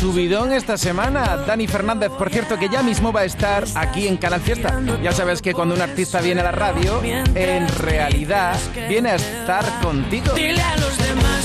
Subidón 0.00 0.52
esta 0.52 0.78
semana. 0.78 1.36
Dani 1.36 1.66
Fernández, 1.66 2.10
por 2.10 2.30
cierto, 2.30 2.58
que 2.58 2.68
ya 2.68 2.82
mismo 2.82 3.12
va 3.12 3.20
a 3.20 3.24
estar 3.24 3.64
aquí 3.74 4.08
en 4.08 4.16
Canal 4.16 4.40
Fiesta. 4.40 4.80
Ya 5.02 5.12
sabes 5.12 5.42
que 5.42 5.52
cuando 5.52 5.74
un 5.74 5.82
artista 5.82 6.20
viene 6.20 6.40
a 6.40 6.44
la 6.44 6.52
radio, 6.52 7.02
en 7.02 7.68
realidad 7.68 8.56
viene 8.88 9.10
a 9.10 9.14
estar 9.16 9.80
contigo. 9.80 10.32
Dile 10.34 10.62
a 10.62 10.76
los 10.76 10.96
demás 10.98 11.35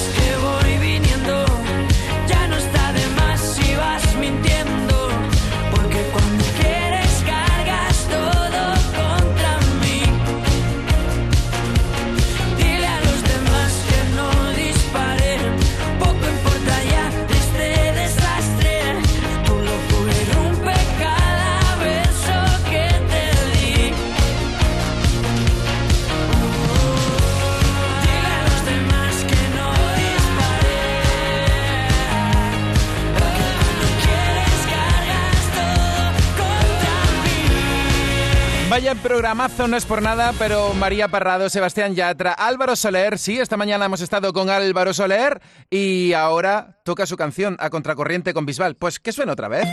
Vaya 38.82 38.96
programazo, 38.96 39.68
no 39.68 39.78
es 39.78 39.86
por 39.86 40.02
nada, 40.02 40.34
pero 40.40 40.74
María 40.74 41.08
Parrado, 41.08 41.52
Sebastián 41.52 41.94
Yatra, 41.94 42.34
Álvaro 42.34 42.76
Soler, 42.76 43.20
sí, 43.20 43.38
esta 43.38 43.56
mañana 43.56 43.86
hemos 43.86 44.02
estado 44.02 44.34
con 44.34 44.50
Álvaro 44.50 44.92
Soler 44.92 45.40
y 45.70 46.14
ahora 46.14 46.80
toca 46.84 47.06
su 47.06 47.16
canción 47.16 47.58
a 47.60 47.70
contracorriente 47.70 48.34
con 48.34 48.48
Bisbal. 48.48 48.74
Pues 48.74 49.00
que 49.00 49.12
suene 49.12 49.34
otra 49.34 49.50
vez. 49.50 49.68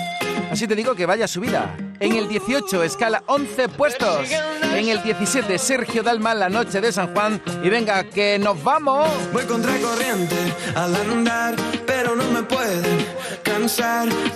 Así 0.51 0.67
te 0.67 0.77
digo 0.77 0.95
que 0.95 1.07
vaya 1.07 1.27
subida. 1.27 1.75
En 2.01 2.17
el 2.17 2.29
18, 2.29 2.83
escala 2.83 3.23
11 3.29 3.71
puestos. 3.71 4.29
En 4.75 4.89
el 4.91 5.03
17, 5.03 5.59
Sergio 5.59 6.03
Dalma, 6.03 6.35
La 6.35 6.51
Noche 6.51 6.83
de 6.83 6.93
San 6.93 7.15
Juan. 7.15 7.41
Y 7.63 7.71
venga, 7.71 8.05
que 8.05 8.39
nos 8.39 8.63
vamos. 8.63 9.09
Voy 9.33 9.45
contracorriente 9.45 10.37
al 10.75 10.95
andar, 10.95 11.57
pero 11.87 12.15
no 12.15 12.25
me 12.31 12.43
pueden 12.43 13.07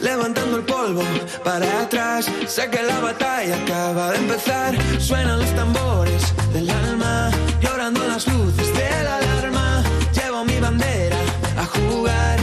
Levantando 0.03 0.59
el 0.59 0.65
polvo 0.65 1.01
para 1.43 1.65
atrás, 1.81 2.31
sé 2.47 2.69
que 2.69 2.83
la 2.83 3.01
batalla 3.01 3.57
acaba 3.65 4.11
de 4.11 4.19
empezar. 4.19 4.77
Suenan 5.01 5.39
los 5.39 5.51
tambores 5.55 6.35
del 6.53 6.69
alma, 6.69 7.31
llorando 7.63 8.07
las 8.07 8.27
luces 8.27 8.75
de 8.75 8.91
la 9.03 9.17
alarma. 9.17 9.83
Llevo 10.13 10.45
mi 10.45 10.61
bandera 10.61 11.17
a 11.57 11.65
jugar, 11.65 12.41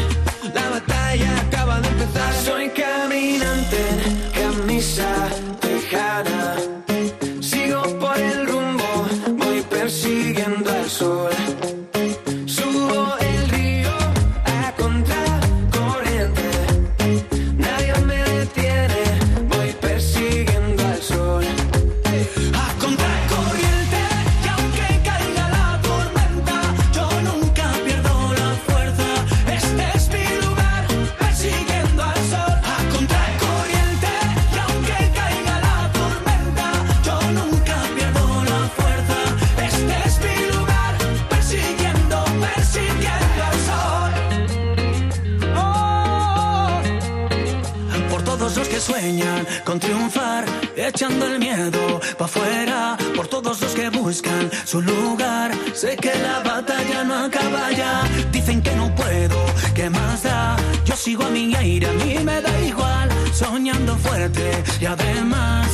echando 51.00 51.28
el 51.28 51.40
miedo 51.40 52.02
pa' 52.18 52.26
afuera. 52.26 52.98
Por 53.16 53.26
todos 53.28 53.62
los 53.62 53.74
que 53.74 53.88
buscan 53.90 54.52
su 54.66 54.82
lugar, 54.82 55.50
sé 55.74 55.96
que 55.96 56.14
la 56.14 56.40
batalla 56.40 57.06
no 57.06 57.16
acaba 57.16 57.72
ya. 57.72 58.04
Dicen 58.34 58.62
que 58.62 58.76
no 58.76 58.94
puedo, 58.96 59.38
¿qué 59.74 59.90
más 59.90 60.24
da? 60.24 60.58
Yo 60.84 60.98
sigo 60.98 61.24
a 61.24 61.30
mi 61.30 61.56
aire, 61.56 61.88
a 61.88 61.94
mí 61.94 62.20
me 62.22 62.42
da 62.42 62.54
igual. 62.60 63.08
Soñando 63.32 63.96
fuerte 63.96 64.52
y 64.82 64.86
además, 64.88 65.68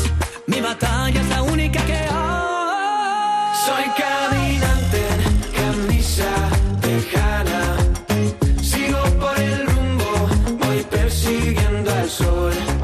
mi 0.45 0.61
batalla 0.61 1.19
es 1.19 1.29
la 1.29 1.41
única 1.41 1.83
que 1.87 1.95
hay. 1.95 3.47
Soy 3.65 3.85
caminante, 4.03 5.01
camisa 5.59 6.31
tejana. 6.81 7.77
Sigo 8.61 9.01
por 9.19 9.39
el 9.39 9.65
rumbo, 9.65 10.29
voy 10.59 10.83
persiguiendo 10.83 11.91
al 11.91 12.09
sol. 12.11 12.74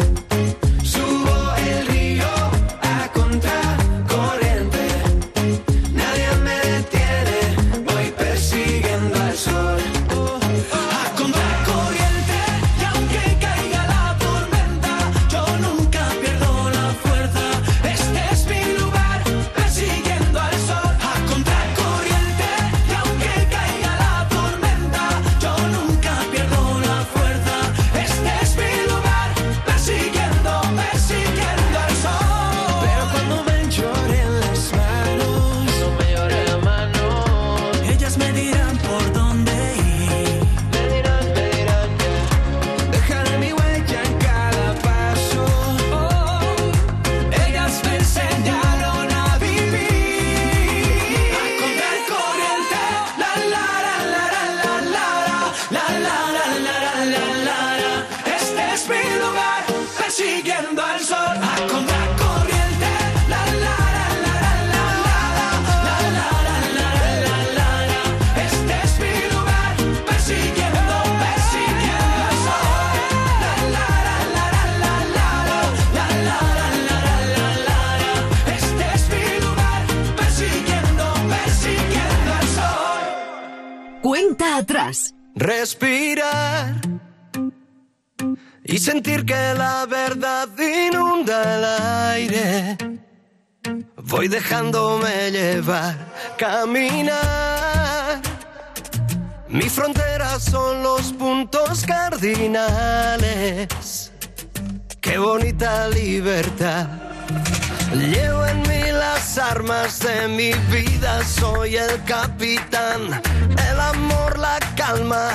De 110.04 110.28
mi 110.28 110.54
vida, 110.76 111.24
soy 111.24 111.76
el 111.76 112.04
capitán, 112.06 113.22
el 113.70 113.80
amor, 113.80 114.40
la 114.40 114.58
calma 114.76 115.30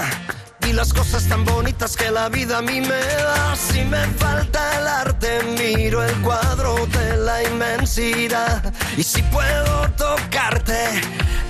y 0.66 0.72
las 0.72 0.92
cosas 0.92 1.24
tan 1.28 1.44
bonitas 1.44 1.96
que 1.96 2.10
la 2.10 2.28
vida 2.28 2.58
a 2.58 2.62
mí 2.62 2.80
me 2.80 2.88
da. 2.88 3.54
Si 3.54 3.82
me 3.84 4.04
falta 4.18 4.78
el 4.78 4.86
arte, 4.86 5.42
miro 5.58 6.02
el 6.02 6.14
cuadro 6.22 6.86
de 6.86 7.16
la 7.16 7.44
inmensidad. 7.44 8.72
Y 8.96 9.02
si 9.02 9.22
puedo 9.22 9.88
tocarte, 9.92 11.00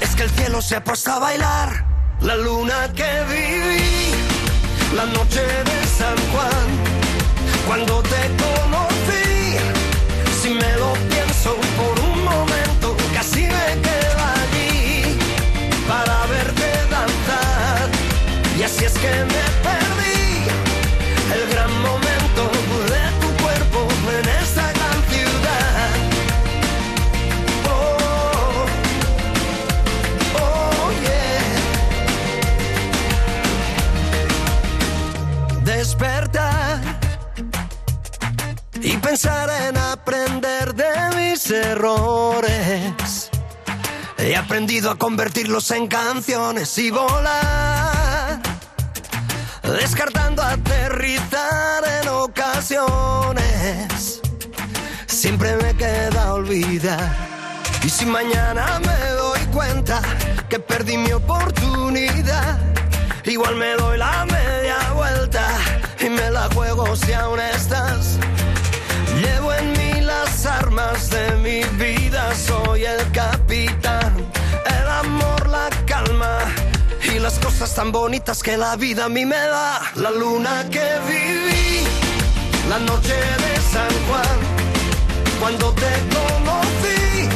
es 0.00 0.14
que 0.14 0.24
el 0.24 0.30
cielo 0.30 0.60
se 0.60 0.76
ha 0.76 0.84
puesto 0.84 1.12
a 1.12 1.18
bailar. 1.18 1.86
La 2.20 2.36
luna 2.36 2.92
que 2.94 3.10
viví, 3.28 4.10
la 4.94 5.06
noche 5.06 5.42
de 5.42 5.86
San 5.98 6.16
Juan, 6.32 6.66
cuando 7.66 8.02
te 8.02 8.45
pensar 39.16 39.48
en 39.68 39.78
aprender 39.78 40.74
de 40.74 40.92
mis 41.16 41.50
errores. 41.50 43.30
He 44.18 44.36
aprendido 44.36 44.90
a 44.90 44.96
convertirlos 44.96 45.70
en 45.70 45.86
canciones 45.86 46.76
y 46.76 46.90
volar, 46.90 47.95
descartando 49.76 50.42
aterrizar 50.42 51.84
en 52.02 52.08
ocasiones. 52.08 53.46
Siempre 55.06 55.56
me 55.56 55.74
queda 55.74 56.34
olvidar. 56.34 57.10
Y 57.82 57.88
si 57.88 58.06
mañana 58.06 58.80
me 58.80 59.10
doy 59.10 59.40
cuenta 59.52 60.00
que 60.48 60.58
perdí 60.58 60.96
mi 60.96 61.12
oportunidad, 61.12 62.58
igual 63.24 63.56
me 63.56 63.74
doy 63.76 63.98
la 63.98 64.24
media 64.26 64.92
vuelta 64.94 65.46
y 66.00 66.08
me 66.08 66.30
la 66.30 66.48
juego 66.54 66.96
si 66.96 67.12
aún 67.12 67.40
estás. 67.40 68.18
Llevo 69.20 69.52
en 69.52 69.72
mí 69.72 70.00
las 70.00 70.46
armas 70.46 71.10
de 71.10 71.36
mi 71.36 71.62
vida, 71.82 72.34
soy 72.34 72.84
el 72.84 73.10
capitán, 73.12 74.12
las 77.20 77.38
cosas 77.38 77.74
tan 77.74 77.92
bonitas 77.92 78.42
que 78.42 78.56
la 78.56 78.76
vida 78.76 79.06
a 79.06 79.08
mí 79.08 79.24
me 79.24 79.36
da. 79.36 79.80
La 79.94 80.10
luna 80.10 80.64
que 80.70 80.86
viví, 81.08 81.84
la 82.68 82.78
noche 82.78 83.14
de 83.14 83.60
San 83.72 83.88
Juan, 84.06 84.38
cuando 85.40 85.72
te 85.72 85.92
conocí, 86.14 87.28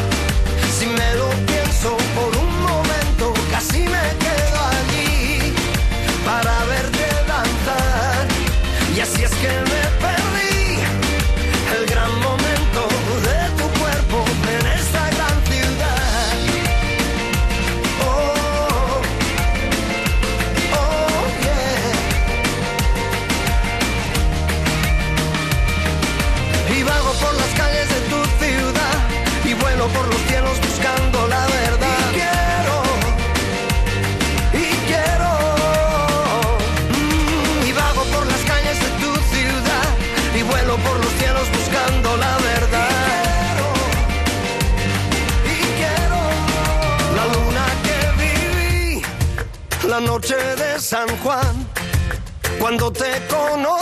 si 0.79 0.87
me 0.87 1.15
lo 1.15 1.29
pienso 1.47 1.97
por 2.15 2.37
un 2.37 2.63
momento, 2.63 3.33
casi 3.51 3.81
me 3.81 4.07
quedo 4.25 4.61
allí 4.75 5.55
para 6.25 6.65
verte 6.65 7.07
danzar. 7.27 8.27
Y 8.95 9.01
así 9.01 9.23
es 9.23 9.31
que 9.31 9.49
me 9.49 9.80
por 27.21 27.35
las 27.35 27.53
calles 27.55 27.89
de 27.89 28.01
tu 28.11 28.21
ciudad 28.45 28.97
y 29.45 29.55
vuelo 29.55 29.87
por 29.89 30.07
los 30.07 30.21
cielos 30.29 30.57
buscando 30.61 31.29
la 31.29 31.47
verdad. 31.47 31.99
Y 32.11 32.15
quiero, 32.19 32.77
y 34.53 34.69
quiero, 34.91 35.31
mm, 36.97 37.67
y 37.69 37.73
vago 37.73 38.03
por 38.15 38.27
las 38.27 38.43
calles 38.51 38.79
de 38.85 38.91
tu 39.03 39.13
ciudad 39.35 39.89
y 40.39 40.43
vuelo 40.43 40.77
por 40.79 40.97
los 41.05 41.13
cielos 41.21 41.47
buscando 41.57 42.17
la 42.17 42.37
verdad. 42.39 42.89
Y 45.55 45.59
quiero 45.81 46.21
la 47.17 47.25
luna 47.35 47.65
que 47.87 47.99
viví, 48.23 49.03
la 49.89 50.01
noche 50.01 50.37
de 50.37 50.81
San 50.81 51.09
Juan, 51.19 51.69
cuando 52.59 52.91
te 52.93 53.11
conocí. 53.29 53.80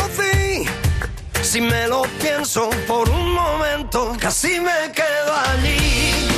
Si 1.58 1.62
me 1.62 1.88
lo 1.88 2.02
pienso 2.22 2.70
por 2.86 3.10
un 3.10 3.32
momento, 3.34 4.16
casi 4.20 4.60
me 4.60 4.92
quedo 4.92 5.32
allí 5.50 6.30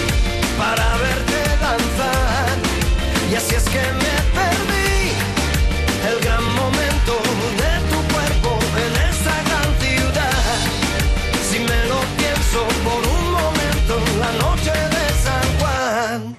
para 0.57 0.97
verte 0.97 1.41
danzar. 1.61 2.57
Y 3.31 3.35
así 3.35 3.55
es 3.55 3.65
que 3.65 3.83
me 4.03 4.15
perdí 4.39 5.13
el 6.09 6.25
gran 6.25 6.43
momento 6.55 7.13
de 7.61 7.73
tu 7.91 7.99
cuerpo 8.15 8.59
en 8.85 8.93
esta 9.11 9.35
gran 9.49 9.69
ciudad. 9.85 10.57
Si 11.51 11.59
me 11.59 11.81
lo 11.91 12.01
pienso 12.17 12.61
por 12.83 13.07
un 13.07 13.25
momento, 13.31 14.01
la 14.21 14.33
noche 14.45 14.73
de 14.73 15.05
San 15.27 15.47
Juan. 15.59 16.37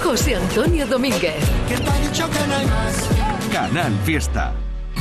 José 0.00 0.36
Antonio 0.36 0.86
Domínguez. 0.86 1.42
Canal 3.50 3.92
Fiesta. 4.04 4.52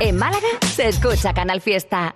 En 0.00 0.16
Málaga 0.16 0.48
se 0.74 0.88
escucha 0.88 1.34
Canal 1.34 1.60
Fiesta. 1.60 2.14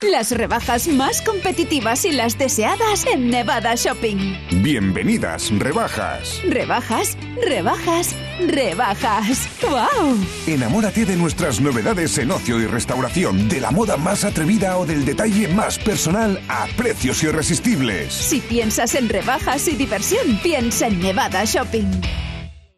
Las 0.00 0.30
rebajas 0.30 0.88
más 0.88 1.20
competitivas 1.20 2.06
y 2.06 2.12
las 2.12 2.38
deseadas 2.38 3.04
en 3.04 3.28
Nevada 3.28 3.74
Shopping. 3.74 4.34
Bienvenidas, 4.62 5.50
rebajas. 5.58 6.40
Rebajas, 6.48 7.18
rebajas, 7.46 8.14
rebajas. 8.46 9.46
¡Wow! 9.60 10.16
Enamórate 10.46 11.04
de 11.04 11.16
nuestras 11.16 11.60
novedades 11.60 12.16
en 12.16 12.30
ocio 12.30 12.60
y 12.60 12.66
restauración, 12.66 13.48
de 13.50 13.60
la 13.60 13.72
moda 13.72 13.98
más 13.98 14.24
atrevida 14.24 14.78
o 14.78 14.86
del 14.86 15.04
detalle 15.04 15.48
más 15.48 15.78
personal 15.78 16.40
a 16.48 16.66
precios 16.78 17.22
irresistibles. 17.22 18.14
Si 18.14 18.40
piensas 18.40 18.94
en 18.94 19.10
rebajas 19.10 19.68
y 19.68 19.76
diversión, 19.76 20.38
piensa 20.42 20.86
en 20.86 20.98
Nevada 21.00 21.44
Shopping. 21.44 22.00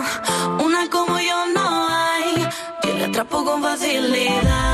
una 0.63 0.87
como 0.91 1.17
yo 1.17 1.47
no 1.55 1.87
hay. 1.89 2.35
Atrapo 3.03 3.43
con 3.43 3.63
facilidad. 3.63 4.72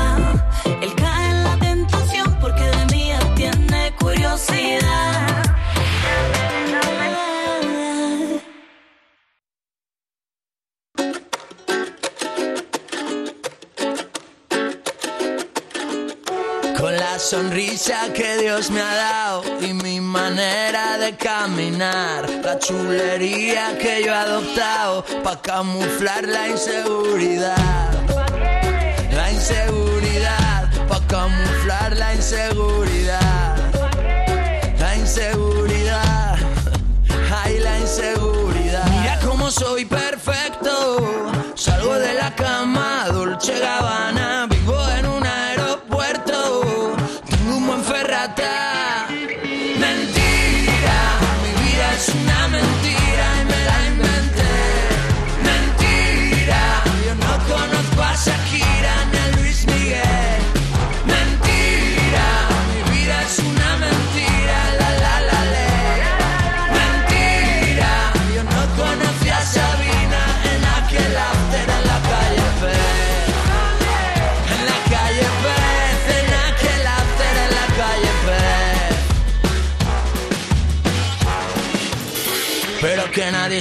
Con 16.78 16.96
la 16.96 17.18
sonrisa 17.18 18.12
que 18.14 18.38
Dios 18.38 18.70
me 18.70 18.80
ha 18.80 18.94
dado 18.94 19.42
y 19.60 19.74
mi 19.74 20.00
manera 20.00 20.96
de 20.96 21.14
caminar, 21.16 22.28
la 22.42 22.58
chulería 22.58 23.76
que 23.78 24.02
yo 24.02 24.12
he 24.12 24.16
adoptado 24.16 25.04
para 25.22 25.40
camuflar 25.42 26.24
la 26.26 26.48
inseguridad. 26.48 27.92
La 29.12 29.30
inseguridad, 29.30 30.70
para 30.88 31.06
camuflar 31.06 31.96
la 31.96 32.14
inseguridad. 32.14 33.59
Inseguridad, 35.10 36.36
ay 37.42 37.58
la 37.58 37.80
inseguridad. 37.80 38.88
Mira 38.90 39.18
cómo 39.26 39.50
soy 39.50 39.84
perfecto, 39.84 40.39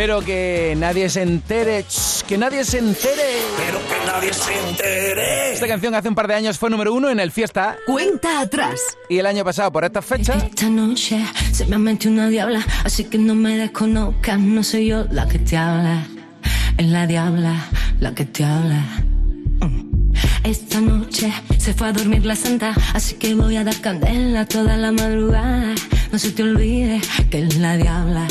Pero 0.00 0.24
que 0.24 0.74
nadie 0.78 1.10
se 1.10 1.20
entere, 1.20 1.84
que 2.26 2.38
nadie 2.38 2.64
se 2.64 2.78
entere. 2.78 3.42
Pero 3.58 3.78
que 3.86 4.06
nadie 4.06 4.32
se 4.32 4.58
entere. 4.70 5.52
Esta 5.52 5.68
canción 5.68 5.94
hace 5.94 6.08
un 6.08 6.14
par 6.14 6.26
de 6.26 6.32
años 6.32 6.58
fue 6.58 6.70
número 6.70 6.94
uno 6.94 7.10
en 7.10 7.20
el 7.20 7.30
Fiesta. 7.30 7.76
Cuenta 7.84 8.40
atrás. 8.40 8.80
Y 9.10 9.18
el 9.18 9.26
año 9.26 9.44
pasado, 9.44 9.70
por 9.70 9.84
estas 9.84 10.02
fechas, 10.02 10.42
Esta 10.42 10.70
noche 10.70 11.22
se 11.52 11.66
me 11.66 11.76
ha 11.76 11.78
metido 11.78 12.14
una 12.14 12.30
diabla, 12.30 12.66
así 12.82 13.04
que 13.04 13.18
no 13.18 13.34
me 13.34 13.58
desconozcas, 13.58 14.40
no 14.40 14.64
soy 14.64 14.86
yo 14.86 15.04
la 15.10 15.28
que 15.28 15.38
te 15.38 15.58
habla, 15.58 16.06
es 16.78 16.86
la 16.86 17.06
diabla 17.06 17.68
la 18.00 18.14
que 18.14 18.24
te 18.24 18.42
habla. 18.42 18.82
Mm. 19.60 20.12
Esta 20.44 20.80
noche 20.80 21.30
se 21.58 21.74
fue 21.74 21.88
a 21.88 21.92
dormir 21.92 22.24
la 22.24 22.36
santa, 22.36 22.74
así 22.94 23.16
que 23.16 23.34
voy 23.34 23.56
a 23.56 23.64
dar 23.64 23.78
candela 23.82 24.46
toda 24.46 24.78
la 24.78 24.92
madrugada. 24.92 25.74
No 26.10 26.18
se 26.18 26.30
te 26.30 26.42
olvide 26.42 27.02
que 27.30 27.42
es 27.42 27.58
la 27.58 27.76
diabla 27.76 28.26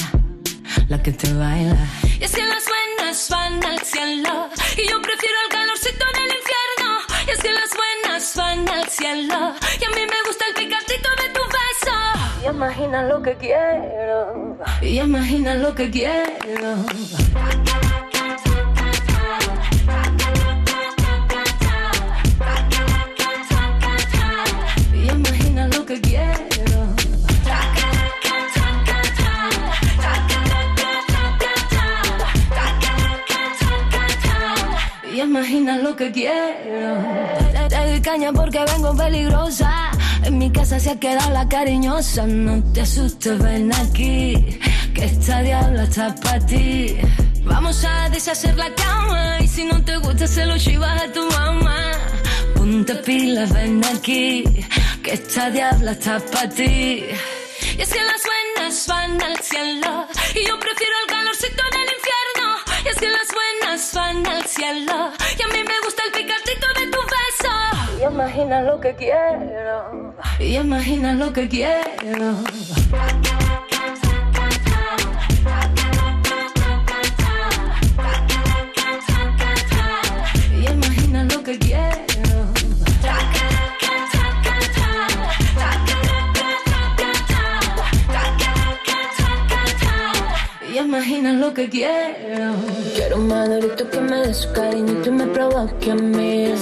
la 0.87 1.01
que 1.01 1.11
te 1.11 1.33
baila. 1.33 1.77
Y 2.19 2.23
es 2.23 2.31
que 2.31 2.43
las 2.43 2.63
buenas 2.65 3.29
van 3.29 3.63
al 3.63 3.79
cielo 3.81 4.49
y 4.77 4.89
yo 4.89 5.01
prefiero 5.01 5.35
el 5.45 5.51
calorcito 5.51 6.05
del 6.17 6.31
infierno. 6.39 6.89
Y 7.27 7.31
es 7.31 7.39
que 7.39 7.51
las 7.51 7.69
buenas 7.81 8.35
van 8.35 8.69
al 8.69 8.87
cielo 8.89 9.53
y 9.79 9.83
a 9.85 9.89
mí 9.95 10.01
me 10.13 10.21
gusta 10.27 10.45
el 10.49 10.55
picantito 10.55 11.09
de 11.21 11.29
tu 11.33 11.41
beso. 11.57 11.97
Y 12.43 12.47
imagina 12.47 13.03
lo 13.03 13.21
que 13.21 13.35
quiero, 13.35 14.57
y 14.81 14.99
imagina 14.99 15.55
lo 15.55 15.75
que 15.75 15.89
quiero. 15.89 16.85
Y 24.93 25.09
imagina 25.09 25.67
lo 25.67 25.85
que 25.85 26.01
quiero. 26.01 26.58
Y 35.19 35.21
imagina 35.21 35.77
lo 35.77 35.97
que 35.97 36.13
quiero. 36.13 36.95
Te, 37.67 37.75
te 37.75 38.01
caña 38.01 38.31
porque 38.31 38.63
vengo 38.71 38.95
peligrosa. 38.95 39.91
En 40.23 40.37
mi 40.37 40.49
casa 40.49 40.79
se 40.79 40.91
ha 40.91 40.95
quedado 40.97 41.31
la 41.31 41.45
cariñosa. 41.49 42.25
No 42.25 42.63
te 42.71 42.81
asustes, 42.81 43.37
ven 43.37 43.69
aquí. 43.73 44.61
Que 44.93 45.03
esta 45.03 45.41
diabla 45.41 45.83
está 45.83 46.15
para 46.15 46.39
ti. 46.45 46.95
Vamos 47.43 47.83
a 47.83 48.09
deshacer 48.09 48.55
la 48.55 48.73
cama. 48.75 49.39
Y 49.41 49.47
si 49.49 49.65
no 49.65 49.83
te 49.83 49.97
gusta, 49.97 50.25
se 50.25 50.45
lo 50.45 50.57
chivas 50.57 51.03
a 51.03 51.11
tu 51.11 51.29
mamá. 51.31 51.91
Ponte 52.55 52.95
pilas, 52.95 53.51
ven 53.51 53.83
aquí. 53.83 54.45
Que 55.03 55.15
esta 55.15 55.49
diabla 55.49 55.91
está 55.91 56.19
para 56.31 56.47
ti. 56.47 57.03
Y 57.77 57.81
es 57.81 57.89
que 57.89 58.01
las 58.01 58.21
buenas 58.23 58.87
van 58.87 59.21
al 59.21 59.37
cielo 59.39 60.07
y 60.35 60.47
yo 60.47 60.59
prefiero 60.59 60.93
el 61.03 61.07
calorcito 61.13 61.63
del 61.71 61.98
que 62.99 63.07
las 63.07 63.27
buenas 63.33 63.93
van 63.93 64.27
al 64.27 64.43
cielo 64.45 65.11
y 65.37 65.41
a 65.41 65.47
mí 65.47 65.63
me 65.63 65.79
gusta 65.85 66.03
el 66.05 66.11
picantito 66.11 66.67
de 66.77 66.87
tu 66.87 66.99
beso. 67.15 67.53
Y 67.99 68.03
imagina 68.03 68.61
lo 68.61 68.79
que 68.81 68.93
quiero. 68.95 70.13
Y 70.39 70.57
imagina 70.57 71.13
lo 71.13 71.31
que 71.31 71.47
quiero. 71.47 72.35
Y 80.51 80.65
imagina 80.67 81.23
lo 81.23 81.43
que 81.43 81.57
quiero. 81.57 81.99
Y 90.69 90.77
imagina 90.77 91.33
lo 91.33 91.53
que 91.53 91.69
quiero. 91.69 92.28
Madurito 93.39 93.89
que 93.89 94.01
me 94.01 94.17
dé 94.17 94.33
su 94.33 94.51
cariñito 94.51 95.07
y 95.07 95.11
me 95.13 95.25
provoque 95.27 95.91
a 95.91 95.95
mí. 95.95 96.53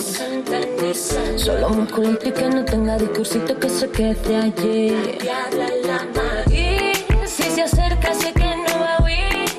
Solo 1.36 1.70
musculito 1.70 2.28
y 2.28 2.32
que 2.32 2.50
no 2.52 2.64
tenga 2.66 3.00
discursito 3.00 3.60
que 3.60 3.68
se 3.68 3.90
quede 3.90 4.36
allí. 4.36 5.18
Y 6.52 7.28
si 7.28 7.44
se 7.50 7.64
acerca 7.64 8.14
sé 8.14 8.32
que 8.32 8.46
no 8.46 8.80
va 8.80 8.98
a 8.98 9.04
huir, 9.04 9.50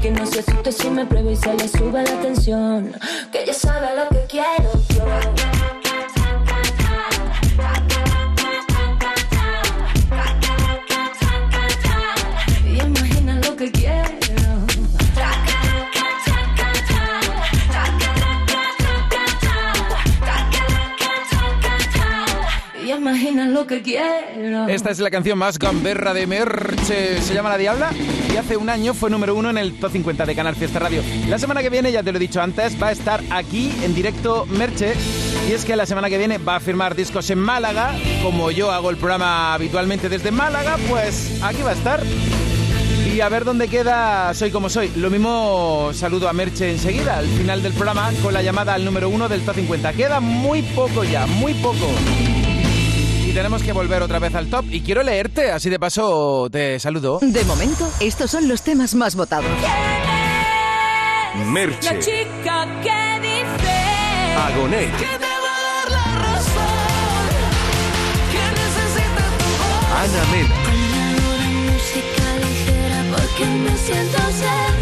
que 0.00 0.14
suavecito 0.26 0.70
si 0.70 0.90
me 0.90 1.04
prueba 1.04 1.32
y 1.32 1.36
se 1.36 1.54
le 1.54 1.66
sube 1.66 2.04
la 2.04 2.20
tensión. 2.22 2.94
Que 3.32 3.42
ella 3.42 3.54
sabe 3.54 3.88
lo 3.96 4.08
que 4.10 4.26
quiero 4.28 4.70
yo. 4.94 5.39
Esta 24.68 24.90
es 24.90 24.98
la 24.98 25.10
canción 25.10 25.38
más 25.38 25.58
gamberra 25.58 26.12
de 26.14 26.26
Merche. 26.26 27.20
Se 27.22 27.34
llama 27.34 27.48
La 27.48 27.58
Diabla 27.58 27.90
y 28.32 28.36
hace 28.36 28.56
un 28.56 28.68
año 28.68 28.94
fue 28.94 29.10
número 29.10 29.34
uno 29.34 29.50
en 29.50 29.58
el 29.58 29.78
Top 29.78 29.92
50 29.92 30.26
de 30.26 30.34
Canal 30.34 30.54
Fiesta 30.54 30.78
Radio. 30.78 31.02
La 31.28 31.38
semana 31.38 31.62
que 31.62 31.70
viene, 31.70 31.92
ya 31.92 32.02
te 32.02 32.12
lo 32.12 32.18
he 32.18 32.20
dicho 32.20 32.40
antes, 32.40 32.80
va 32.80 32.88
a 32.88 32.92
estar 32.92 33.22
aquí 33.30 33.72
en 33.82 33.94
directo 33.94 34.46
Merche. 34.46 34.94
Y 35.48 35.52
es 35.52 35.64
que 35.64 35.76
la 35.76 35.86
semana 35.86 36.08
que 36.08 36.18
viene 36.18 36.38
va 36.38 36.56
a 36.56 36.60
firmar 36.60 36.94
discos 36.94 37.30
en 37.30 37.38
Málaga. 37.38 37.92
Como 38.22 38.50
yo 38.50 38.70
hago 38.70 38.90
el 38.90 38.96
programa 38.96 39.54
habitualmente 39.54 40.08
desde 40.08 40.30
Málaga, 40.30 40.76
pues 40.88 41.40
aquí 41.42 41.62
va 41.62 41.70
a 41.70 41.74
estar. 41.74 42.02
Y 43.12 43.20
a 43.20 43.28
ver 43.28 43.44
dónde 43.44 43.66
queda 43.66 44.32
Soy 44.34 44.50
como 44.50 44.68
soy. 44.68 44.92
Lo 44.96 45.10
mismo 45.10 45.90
saludo 45.94 46.28
a 46.28 46.32
Merche 46.32 46.70
enseguida, 46.70 47.18
al 47.18 47.26
final 47.26 47.62
del 47.62 47.72
programa, 47.72 48.10
con 48.22 48.32
la 48.32 48.42
llamada 48.42 48.74
al 48.74 48.84
número 48.84 49.08
uno 49.08 49.28
del 49.28 49.40
Top 49.42 49.56
50. 49.56 49.92
Queda 49.94 50.20
muy 50.20 50.62
poco 50.62 51.02
ya, 51.04 51.26
muy 51.26 51.54
poco. 51.54 51.88
Y 53.30 53.32
tenemos 53.32 53.62
que 53.62 53.72
volver 53.72 54.02
otra 54.02 54.18
vez 54.18 54.34
al 54.34 54.50
top. 54.50 54.64
Y 54.72 54.80
quiero 54.80 55.04
leerte, 55.04 55.52
así 55.52 55.70
de 55.70 55.78
paso 55.78 56.48
te 56.50 56.80
saludo. 56.80 57.20
De 57.22 57.44
momento, 57.44 57.88
estos 58.00 58.28
son 58.28 58.48
los 58.48 58.62
temas 58.62 58.96
más 58.96 59.14
votados. 59.14 59.48
La 59.62 61.44
Merche, 61.44 61.96
chica 62.00 62.66
que 62.82 63.20
dice 63.20 63.72
Agonet, 64.36 64.90
que 64.96 65.04
te 65.04 65.26
va 65.44 65.54
a 65.54 65.62
dar 65.62 65.90
la 65.92 66.04
razón, 66.26 67.30
que 68.32 68.42
necesita 68.58 69.24
tu 69.38 69.46
voz. 69.62 69.86
Ana 69.94 70.22
Mena, 70.32 70.56
Una 71.30 71.48
música 71.70 72.26
ligera 72.42 72.98
porque 73.16 73.44
me 73.46 73.78
siento 73.78 74.18
ausente. 74.24 74.79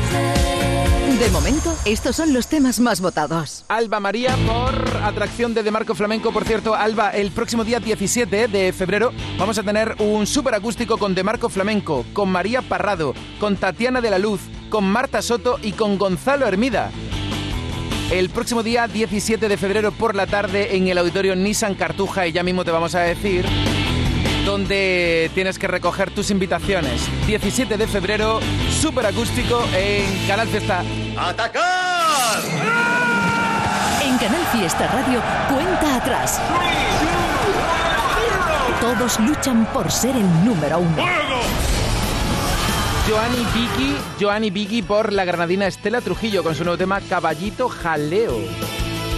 De 1.19 1.29
momento, 1.31 1.75
estos 1.85 2.15
son 2.15 2.33
los 2.33 2.47
temas 2.47 2.79
más 2.79 3.01
votados. 3.01 3.65
Alba 3.67 3.99
María 3.99 4.37
por 4.47 5.03
atracción 5.03 5.53
de 5.53 5.65
De 5.65 5.73
Marco 5.73 5.97
Flamenco. 5.97 6.31
Por 6.31 6.45
cierto, 6.45 6.77
Alba, 6.77 7.11
el 7.11 7.33
próximo 7.33 7.65
día 7.65 7.81
17 7.81 8.47
de 8.47 8.73
febrero 8.73 9.11
vamos 9.37 9.59
a 9.59 9.65
tener 9.65 9.97
un 9.99 10.29
súper 10.29 10.55
acústico 10.55 10.97
con 10.97 11.17
De 11.17 11.25
Marco 11.25 11.49
Flamenco, 11.49 12.07
con 12.13 12.31
María 12.31 12.63
Parrado, 12.63 13.15
con 13.41 13.57
Tatiana 13.57 14.01
de 14.01 14.11
la 14.11 14.21
Luz, 14.21 14.43
con 14.71 14.85
Marta 14.85 15.21
Soto 15.21 15.59
y 15.61 15.73
con 15.73 15.99
Gonzalo 15.99 16.47
Hermida. 16.47 16.93
El 18.13 18.31
próximo 18.31 18.63
día 18.63 18.87
17 18.87 19.49
de 19.49 19.57
febrero 19.57 19.91
por 19.91 20.15
la 20.15 20.29
tarde 20.29 20.77
en 20.77 20.87
el 20.87 20.99
auditorio 20.99 21.35
Nissan 21.35 21.75
Cartuja 21.75 22.29
y 22.29 22.33
ya 22.33 22.45
mismo 22.45 22.65
te 22.65 22.71
vamos 22.71 22.95
a 22.95 23.01
decir 23.01 23.45
donde 24.49 25.31
tienes 25.35 25.59
que 25.59 25.69
recoger 25.69 26.11
tus 26.11 26.31
invitaciones. 26.31 27.03
17 27.27 27.77
de 27.77 27.87
febrero, 27.87 28.41
súper 28.81 29.05
acústico 29.05 29.63
en 29.77 30.27
Canal 30.27 30.49
Fiesta. 30.49 30.83
¡Atacar! 31.19 32.41
En 34.03 34.17
Canal 34.17 34.47
Fiesta 34.51 34.87
Radio, 34.87 35.21
cuenta 35.55 35.97
atrás. 35.97 36.41
Todos 38.81 39.21
luchan 39.21 39.67
por 39.67 39.93
ser 39.93 40.17
el 40.17 40.45
número 40.47 40.79
uno. 40.79 41.05
Joanny 43.07 43.47
Vicky, 43.53 43.97
Joanny 44.19 44.51
Vicky 44.51 44.81
por 44.81 45.13
la 45.13 45.27
granadina 45.27 45.67
Estela 45.67 46.01
Trujillo 46.01 46.43
con 46.43 46.55
su 46.55 46.65
nuevo 46.65 46.79
tema 46.79 47.03
Caballito 47.03 47.69
Jaleo. 47.69 48.39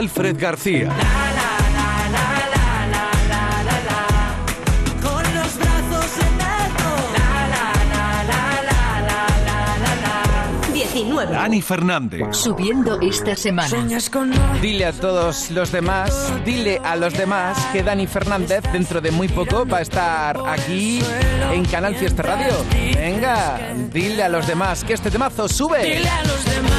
Alfred 0.04 0.38
García. 0.38 0.89
Con 5.01 5.24
los 5.34 5.58
brazos 5.58 6.18
en 6.20 6.41
alto. 6.41 6.89
19. 10.74 11.32
Dani 11.34 11.62
Fernández. 11.62 12.36
Subiendo 12.36 12.99
esta 12.99 13.38
semana. 13.38 13.70
Dile 14.62 14.86
a 14.88 14.91
todos 14.91 15.49
los 15.51 15.72
demás, 15.72 16.34
dile 16.43 16.82
a 16.84 16.97
los 16.97 17.14
demás 17.14 17.58
que 17.72 17.82
Dani 17.82 18.06
Fernández 18.06 18.66
dentro 18.74 18.99
de 18.99 19.10
muy 19.12 19.30
poco 19.30 19.66
va 19.66 19.78
a 19.78 19.82
estar 19.84 20.38
aquí 20.49 21.01
en 21.49 21.64
Canal 21.64 21.95
Fiesta 21.95 22.24
Radio. 22.24 22.54
Venga, 22.93 23.58
dile 23.89 24.24
a 24.24 24.28
los 24.28 24.45
demás 24.47 24.84
que 24.84 24.95
este 24.95 25.10
temazo 25.10 25.47
sube. 25.47 25.82
Dile 25.82 26.10
a 26.10 26.24
los 26.26 26.43
demás 26.43 26.72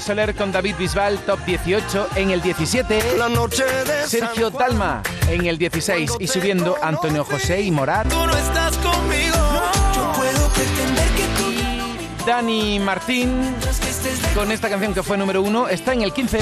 Soler 0.00 0.34
con 0.34 0.52
David 0.52 0.76
Bisbal, 0.78 1.18
top 1.20 1.40
18 1.44 2.08
en 2.16 2.30
el 2.30 2.40
17. 2.40 3.16
La 3.18 3.28
noche 3.28 3.64
de 3.64 4.06
Sergio. 4.06 4.50
Talma 4.50 5.02
en 5.28 5.46
el 5.46 5.58
16 5.58 6.12
y 6.20 6.26
subiendo 6.26 6.76
Antonio 6.82 7.24
José 7.24 7.60
y 7.60 7.70
Morat. 7.70 8.08
Tú 8.08 8.16
no 8.16 8.36
estás 8.36 8.76
conmigo. 8.78 9.36
Yo 9.94 10.12
puedo 10.12 10.48
pretender 10.48 11.08
que 11.10 11.22
tú 11.36 12.26
Dani 12.26 12.78
Martín 12.78 13.54
con 14.34 14.52
esta 14.52 14.68
canción 14.68 14.94
que 14.94 15.02
fue 15.02 15.16
número 15.16 15.42
uno 15.42 15.68
está 15.68 15.92
en 15.92 16.02
el 16.02 16.12
15. 16.12 16.38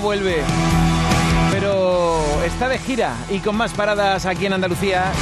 Vuelve. 0.00 0.42
Pero 1.50 2.22
está 2.44 2.68
de 2.68 2.78
gira 2.78 3.14
y 3.28 3.38
con 3.40 3.56
más 3.56 3.72
paradas 3.72 4.26
aquí 4.26 4.46
en 4.46 4.54
Andalucía. 4.54 5.12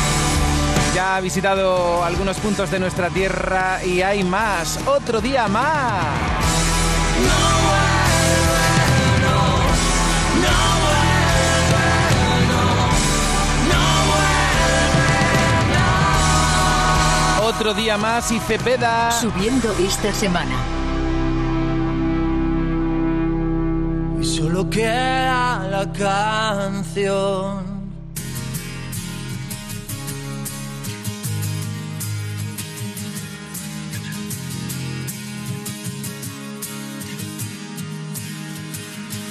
Ya 0.95 1.16
ha 1.16 1.20
visitado 1.20 2.03
algunos 2.03 2.39
puntos 2.39 2.70
de 2.70 2.79
nuestra 2.79 3.11
tierra 3.11 3.85
y 3.85 4.03
hay 4.03 4.24
más. 4.24 4.79
Otro 4.87 5.20
día 5.20 5.49
más. 5.49 6.39
Otro 17.43 17.74
día 17.74 17.97
más 17.97 18.31
y 18.31 18.39
Cepeda. 18.41 19.11
Subiendo 19.11 19.72
esta 19.79 20.12
semana. 20.12 20.78
Solo 24.29 24.68
queda 24.68 25.66
la 25.70 25.91
canción. 25.93 27.68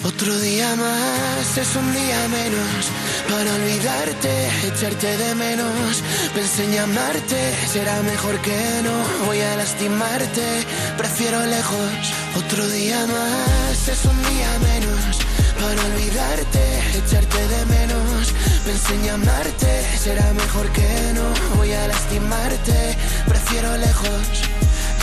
Otro 0.07 0.33
día 0.39 0.73
más 0.77 1.57
es 1.57 1.75
un 1.75 1.91
día 1.91 2.27
menos 2.29 2.81
para 3.29 3.53
olvidarte, 3.53 4.47
echarte 4.65 5.17
de 5.17 5.35
menos. 5.35 6.01
Pensé 6.33 6.63
en 6.63 6.71
llamarte, 6.75 7.53
será 7.73 8.01
mejor 8.03 8.39
que 8.39 8.57
no. 8.83 9.25
Voy 9.25 9.41
a 9.41 9.57
lastimarte, 9.57 10.65
prefiero 10.97 11.45
lejos. 11.45 11.91
Otro 12.37 12.65
día 12.69 13.05
más 13.05 13.87
es 13.89 14.05
un 14.05 14.17
día 14.31 14.51
menos 14.71 15.17
para 15.59 15.81
olvidarte, 15.91 16.63
echarte 16.99 17.41
de 17.53 17.65
menos. 17.65 18.33
Pensé 18.65 18.95
en 18.95 19.03
llamarte, 19.03 19.85
será 20.01 20.31
mejor 20.31 20.71
que 20.71 20.87
no. 21.15 21.57
Voy 21.57 21.73
a 21.73 21.85
lastimarte, 21.85 22.95
prefiero 23.27 23.75
lejos. 23.75 24.25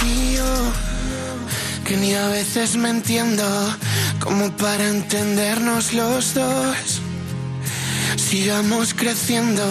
Y 0.07 0.37
yo 0.37 0.94
que 1.85 1.97
ni 1.97 2.15
a 2.15 2.29
veces 2.29 2.77
me 2.77 2.89
entiendo 2.89 3.45
como 4.19 4.51
para 4.57 4.89
entendernos 4.89 5.93
los 5.93 6.35
dos. 6.35 7.01
Sigamos 8.17 8.95
creciendo, 8.95 9.63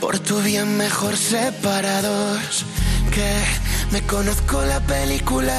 por 0.00 0.18
tu 0.18 0.40
bien 0.40 0.76
mejor 0.76 1.16
separados. 1.16 2.64
Que 3.10 3.32
me 3.90 4.02
conozco 4.02 4.62
la 4.64 4.80
película 4.80 5.56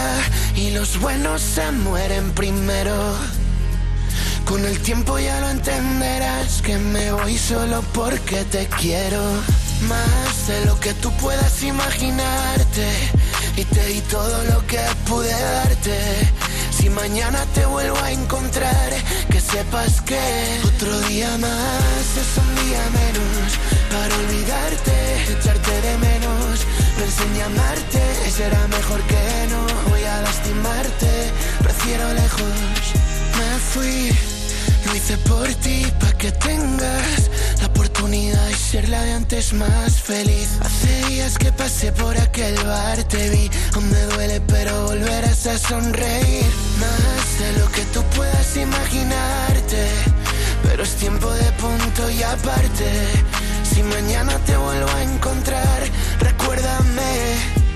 y 0.55 0.71
los 0.71 0.99
buenos 0.99 1.41
se 1.41 1.71
mueren 1.71 2.31
primero. 2.31 3.15
Con 4.45 4.63
el 4.65 4.79
tiempo 4.79 5.17
ya 5.17 5.39
lo 5.41 5.49
entenderás 5.49 6.61
que 6.61 6.77
me 6.77 7.11
voy 7.11 7.37
solo 7.37 7.83
porque 7.93 8.43
te 8.45 8.67
quiero. 8.79 9.23
Más 9.87 10.47
de 10.47 10.65
lo 10.65 10.79
que 10.79 10.93
tú 10.95 11.11
puedas 11.17 11.63
imaginarte. 11.63 12.87
Y 13.57 13.65
te 13.65 13.85
di 13.87 14.01
todo 14.01 14.43
lo 14.43 14.67
que 14.67 14.79
pude 15.07 15.31
darte. 15.31 15.97
Si 16.69 16.89
mañana 16.91 17.43
te 17.55 17.65
vuelvo 17.65 17.97
a 17.97 18.11
encontrar, 18.11 18.89
que 19.31 19.41
sepas 19.41 19.99
que 20.01 20.19
otro 20.63 20.99
día 21.09 21.35
más 21.39 22.05
es 22.23 22.31
un 22.37 22.55
día 22.63 22.83
menos 23.01 23.57
para 23.91 24.15
olvidarte, 24.15 24.93
echarte 25.33 25.81
de 25.81 25.97
menos. 25.97 26.65
Pensé 26.99 27.23
en 27.23 27.33
llamarte, 27.35 28.01
será 28.29 28.67
mejor 28.67 29.01
que 29.01 29.47
no. 29.49 29.89
Voy 29.89 30.03
a 30.03 30.21
lastimarte, 30.21 31.11
prefiero 31.63 32.13
lejos. 32.13 32.57
Me 33.37 33.59
fui, 33.71 34.36
lo 34.87 34.95
hice 34.95 35.17
por 35.17 35.47
ti, 35.55 35.85
pa' 35.99 36.13
que 36.13 36.31
tengas 36.31 37.29
la 37.59 37.67
oportunidad 37.67 38.45
de 38.47 38.55
ser 38.55 38.89
la 38.89 39.01
de 39.01 39.13
antes 39.13 39.53
más 39.53 40.01
feliz. 40.01 40.49
Hace 40.61 41.05
días 41.09 41.37
que 41.37 41.51
pasé 41.51 41.91
por 41.91 42.17
aquel 42.17 42.55
bar, 42.63 43.03
te 43.03 43.29
vi, 43.29 43.49
aún 43.73 43.89
me 43.89 44.01
duele, 44.13 44.41
pero 44.41 44.71
volverás 44.85 45.45
a 45.47 45.57
sonreír. 45.57 46.45
Más 46.79 47.39
de 47.39 47.59
lo 47.59 47.71
que 47.71 47.83
tú 47.93 48.01
puedas 48.15 48.55
imaginarte, 48.55 49.83
pero 50.63 50.83
es 50.83 50.95
tiempo 50.95 51.29
de 51.31 51.51
punto 51.53 52.09
y 52.09 52.23
aparte. 52.23 52.89
Si 53.69 53.83
mañana 53.83 54.37
te 54.45 54.55
vuelvo 54.55 54.89
a 54.89 55.03
encontrar, 55.03 55.81
recuérdame. 56.19 57.13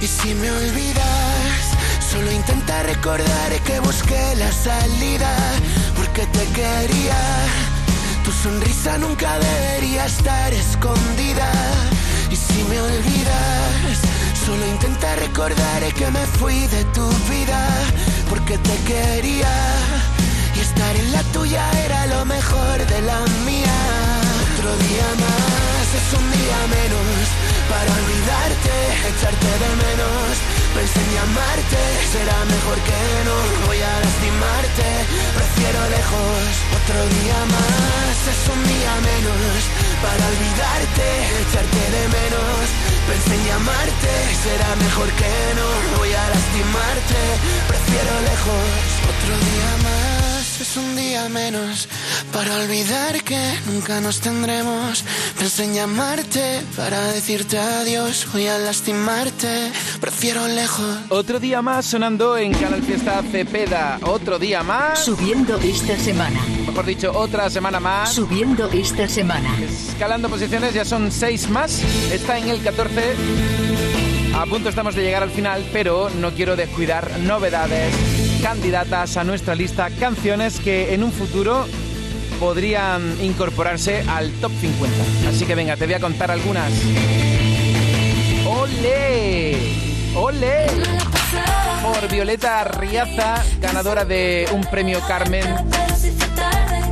Y 0.02 0.08
si 0.08 0.34
me 0.36 0.50
olvidas, 0.50 1.62
solo 2.12 2.32
intenta 2.32 2.84
recordar 2.84 3.52
que 3.66 3.80
busqué 3.82 4.36
la 4.38 4.52
salida, 4.52 5.32
porque 6.14 6.28
te 6.28 6.46
quería. 6.48 7.18
Tu 8.26 8.32
sonrisa 8.32 8.98
nunca 8.98 9.40
debería 9.40 10.06
estar 10.06 10.54
escondida. 10.54 11.50
Y 12.30 12.36
si 12.36 12.64
me 12.66 12.82
olvidas, 12.82 13.98
solo 14.46 14.66
intenta 14.68 15.16
recordar 15.16 15.82
que 15.94 16.08
me 16.12 16.26
fui 16.38 16.68
de 16.68 16.84
tu 16.96 17.08
vida 17.32 17.62
porque 18.30 18.58
te 18.58 18.76
quería. 18.92 19.54
Y 20.56 20.60
estar 20.60 20.96
en 20.98 21.12
la 21.14 21.24
tuya 21.36 21.64
era 21.86 22.06
lo 22.08 22.26
mejor 22.26 22.78
de 22.94 23.02
la 23.04 23.20
mía. 23.46 23.78
Otro 24.54 24.72
día 24.88 25.08
más 25.24 25.86
es 26.00 26.08
un 26.20 26.28
día 26.40 26.60
menos 26.78 27.24
para 27.72 27.90
olvidarte, 28.00 28.74
echarte 29.12 29.52
de 29.64 29.72
menos. 29.86 30.61
Pensé 30.74 31.00
en 31.00 31.12
llamarte, 31.14 31.82
será 32.12 32.38
mejor 32.46 32.78
que 32.88 33.02
no. 33.28 33.38
Voy 33.68 33.80
a 33.82 33.94
lastimarte, 34.00 34.88
prefiero 35.36 35.82
lejos. 35.98 36.48
Otro 36.80 37.00
día 37.18 37.40
más 37.56 38.16
es 38.34 38.42
un 38.54 38.62
día 38.74 38.94
menos 39.12 39.60
para 40.04 40.24
olvidarte, 40.32 41.08
echarte 41.44 41.84
de 41.96 42.04
menos. 42.18 42.62
Pensé 43.08 43.36
en 43.36 43.44
llamarte, 43.48 44.14
será 44.44 44.70
mejor 44.76 45.10
que 45.20 45.34
no. 45.60 45.68
Voy 45.98 46.12
a 46.14 46.24
lastimarte, 46.34 47.22
prefiero 47.68 48.14
lejos. 48.32 48.72
Otro 49.12 49.34
día 49.50 49.70
más 49.84 50.11
es 50.62 50.78
un 50.78 50.96
día 50.96 51.28
menos 51.30 51.88
para 52.32 52.56
olvidar 52.58 53.24
que 53.24 53.40
nunca 53.66 54.00
nos 54.00 54.20
tendremos. 54.20 55.04
Pensé 55.38 55.64
en 55.64 55.74
llamarte 55.74 56.62
para 56.76 57.02
decirte 57.14 57.58
adiós. 57.58 58.28
Voy 58.32 58.46
a 58.46 58.60
lastimarte, 58.60 59.72
prefiero 60.00 60.48
lejos. 60.48 61.00
Otro 61.10 61.40
día 61.40 61.64
más 61.64 61.88
sonando 61.88 62.38
en 62.38 62.54
Canal 62.54 62.84
Fiesta 62.84 63.24
Cepeda. 63.32 64.00
Otro 64.04 64.38
día 64.38 64.62
más. 64.62 65.04
Subiendo 65.04 65.58
esta 65.58 65.98
semana. 65.98 66.40
Mejor 66.68 66.86
dicho, 66.86 67.12
otra 67.12 67.50
semana 67.50 67.80
más. 67.80 68.14
Subiendo 68.14 68.70
esta 68.72 69.08
semana. 69.08 69.50
Escalando 69.62 70.30
posiciones, 70.30 70.76
ya 70.76 70.86
son 70.86 71.12
seis 71.12 71.50
más. 71.50 71.82
Está 72.12 72.38
en 72.38 72.50
el 72.50 72.62
14. 72.62 73.16
A 74.34 74.46
punto 74.46 74.70
estamos 74.70 74.96
de 74.96 75.04
llegar 75.04 75.24
al 75.24 75.32
final, 75.32 75.68
pero 75.74 76.10
no 76.10 76.32
quiero 76.32 76.56
descuidar 76.56 77.20
novedades, 77.20 77.94
candidatas 78.42 79.18
a 79.18 79.24
nuestra 79.24 79.56
lista, 79.56 79.90
canciones 80.00 80.60
que 80.60 80.94
en 80.94 81.04
un 81.04 81.12
futuro 81.12 81.66
podrían 82.40 83.18
incorporarse 83.22 84.04
al 84.10 84.32
top 84.42 84.52
50. 84.60 85.30
Así 85.30 85.46
que 85.46 85.56
venga, 85.56 85.78
te 85.78 85.86
voy 85.86 85.94
a 85.94 86.00
contar 86.00 86.32
algunas. 86.32 86.72
¡Ole! 88.48 89.58
¡Ole! 90.16 90.68
Por 91.84 92.10
Violeta 92.10 92.64
Riaza, 92.64 93.44
ganadora 93.60 94.06
de 94.06 94.48
un 94.54 94.62
premio 94.62 95.00
Carmen. 95.08 95.46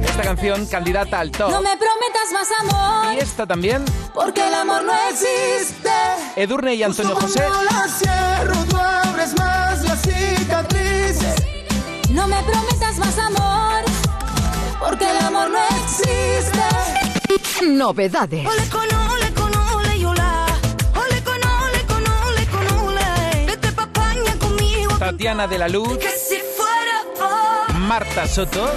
Esta 0.03 0.21
canción, 0.21 0.65
candidata 0.67 1.19
al 1.19 1.31
top. 1.31 1.49
No 1.49 1.61
me 1.61 1.75
prometas 1.77 2.31
más 2.33 2.47
amor, 2.59 3.15
Y 3.15 3.19
esta 3.19 3.45
también, 3.47 3.83
porque 4.13 4.47
el 4.47 4.53
amor 4.53 4.83
no 4.83 4.93
existe. 5.09 5.89
Edurne 6.35 6.75
y 6.75 6.83
Antonio 6.83 7.15
José. 7.15 7.43
la 7.71 7.87
cierro, 7.87 8.65
tú 8.65 8.77
abres 8.77 9.37
más 9.37 9.83
las 9.83 10.01
cicatrices. 10.01 10.78
No 12.09 12.27
me 12.27 12.41
prometas 12.43 12.97
más 12.97 13.17
amor, 13.19 13.83
porque 14.79 15.09
el 15.09 15.17
amor 15.17 15.49
no 15.49 15.59
existe. 15.77 16.59
Novedades. 17.67 18.45
Ole 18.47 18.69
con 18.69 18.93
ole 19.11 19.33
con 19.33 19.55
ole 19.55 19.99
yola. 19.99 20.45
Ole 20.95 21.23
con 21.23 21.35
ole 21.35 21.85
con 21.85 22.03
ole 22.07 22.45
con 22.47 22.87
ole. 22.87 23.45
Vete 23.45 23.71
pa' 23.71 23.83
España 23.83 24.33
conmigo. 24.39 24.97
Tatiana 24.97 25.47
de 25.47 25.57
la 25.59 25.69
Luz, 25.69 25.97
Que 25.97 26.09
si 26.09 26.37
fuera 26.57 27.03
por 27.67 27.75
Marta 27.75 28.27
Soto, 28.27 28.71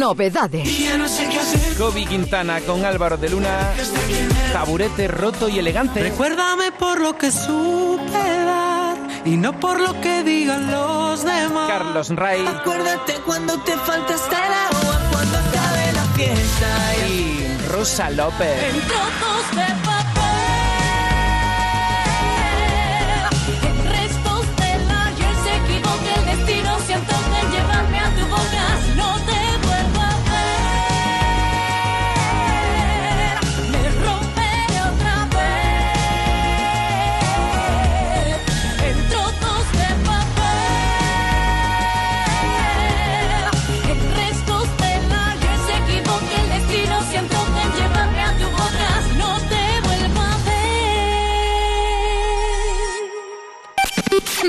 Novedades. 0.00 0.78
Ya 0.78 0.96
no 0.96 1.06
sé 1.06 1.28
qué 1.28 1.38
hacer. 1.38 1.76
Kobe 1.76 2.06
Quintana 2.06 2.62
con 2.62 2.86
Álvaro 2.86 3.18
de 3.18 3.28
Luna, 3.28 3.74
Taburete 4.50 5.06
roto 5.08 5.46
y 5.50 5.58
elegante. 5.58 6.02
Recuérdame 6.02 6.72
por 6.72 6.98
lo 7.02 7.18
que 7.18 7.30
supe 7.30 8.10
dar 8.10 8.96
y 9.26 9.36
no 9.36 9.60
por 9.60 9.78
lo 9.78 10.00
que 10.00 10.22
digan 10.24 10.70
los 10.70 11.22
demás. 11.22 11.68
Carlos 11.68 12.08
Ray, 12.16 12.46
Acuérdate 12.46 13.12
cuando 13.26 13.60
te 13.60 13.76
falta 13.76 14.14
hasta 14.14 14.46
el 14.46 14.52
agua, 14.54 15.00
cuando 15.12 15.38
te 15.50 15.58
fiesta. 16.14 16.96
Y 17.06 17.68
Rosa 17.68 18.08
López. 18.08 18.74
En 18.74 18.80
trozos 18.80 19.50
de 19.54 19.79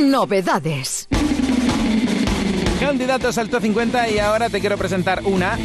Novedades. 0.01 1.07
Candidatos 2.79 3.37
al 3.37 3.49
top 3.49 3.61
50 3.61 4.09
y 4.09 4.19
ahora 4.19 4.49
te 4.49 4.59
quiero 4.59 4.77
presentar 4.77 5.21
una, 5.25 5.57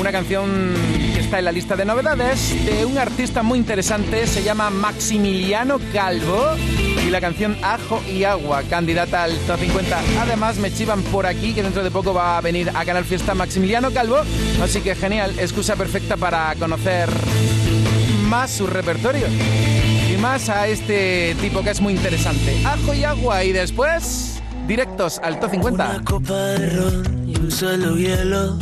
una 0.00 0.10
canción 0.10 0.74
que 1.12 1.20
está 1.20 1.38
en 1.38 1.44
la 1.44 1.52
lista 1.52 1.76
de 1.76 1.84
novedades 1.84 2.64
de 2.64 2.86
un 2.86 2.96
artista 2.96 3.42
muy 3.42 3.58
interesante, 3.58 4.26
se 4.26 4.42
llama 4.42 4.70
Maximiliano 4.70 5.78
Calvo 5.92 6.54
y 7.06 7.10
la 7.10 7.20
canción 7.20 7.56
Ajo 7.62 8.02
y 8.10 8.24
Agua, 8.24 8.62
candidata 8.68 9.24
al 9.24 9.36
top 9.40 9.60
50. 9.60 10.00
Además 10.20 10.56
me 10.56 10.72
chivan 10.72 11.02
por 11.02 11.26
aquí 11.26 11.52
que 11.52 11.62
dentro 11.62 11.84
de 11.84 11.90
poco 11.90 12.14
va 12.14 12.38
a 12.38 12.40
venir 12.40 12.70
a 12.74 12.84
Canal 12.84 13.04
Fiesta 13.04 13.34
Maximiliano 13.34 13.90
Calvo, 13.92 14.22
así 14.62 14.80
que 14.80 14.94
genial, 14.94 15.38
excusa 15.38 15.76
perfecta 15.76 16.16
para 16.16 16.54
conocer 16.56 17.10
más 18.28 18.50
su 18.50 18.66
repertorio 18.66 19.26
más 20.24 20.48
a 20.48 20.66
este 20.66 21.36
tipo 21.42 21.62
que 21.62 21.68
es 21.68 21.82
muy 21.82 21.92
interesante. 21.92 22.56
Ajo 22.64 22.94
y 22.94 23.04
Agua 23.04 23.44
y 23.44 23.52
después 23.52 24.40
directos 24.66 25.20
al 25.22 25.38
top 25.38 25.50
50. 25.50 25.84
Una 25.84 26.02
copa 26.02 26.34
de 26.34 26.70
ron 26.70 27.28
y 27.28 27.38
un 27.38 27.50
solo 27.50 27.94
hielo 27.94 28.58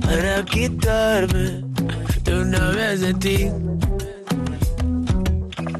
para 0.00 0.42
quitarme 0.46 1.62
de 2.24 2.40
una 2.40 2.70
vez 2.70 3.02
de 3.02 3.12
ti. 3.12 3.50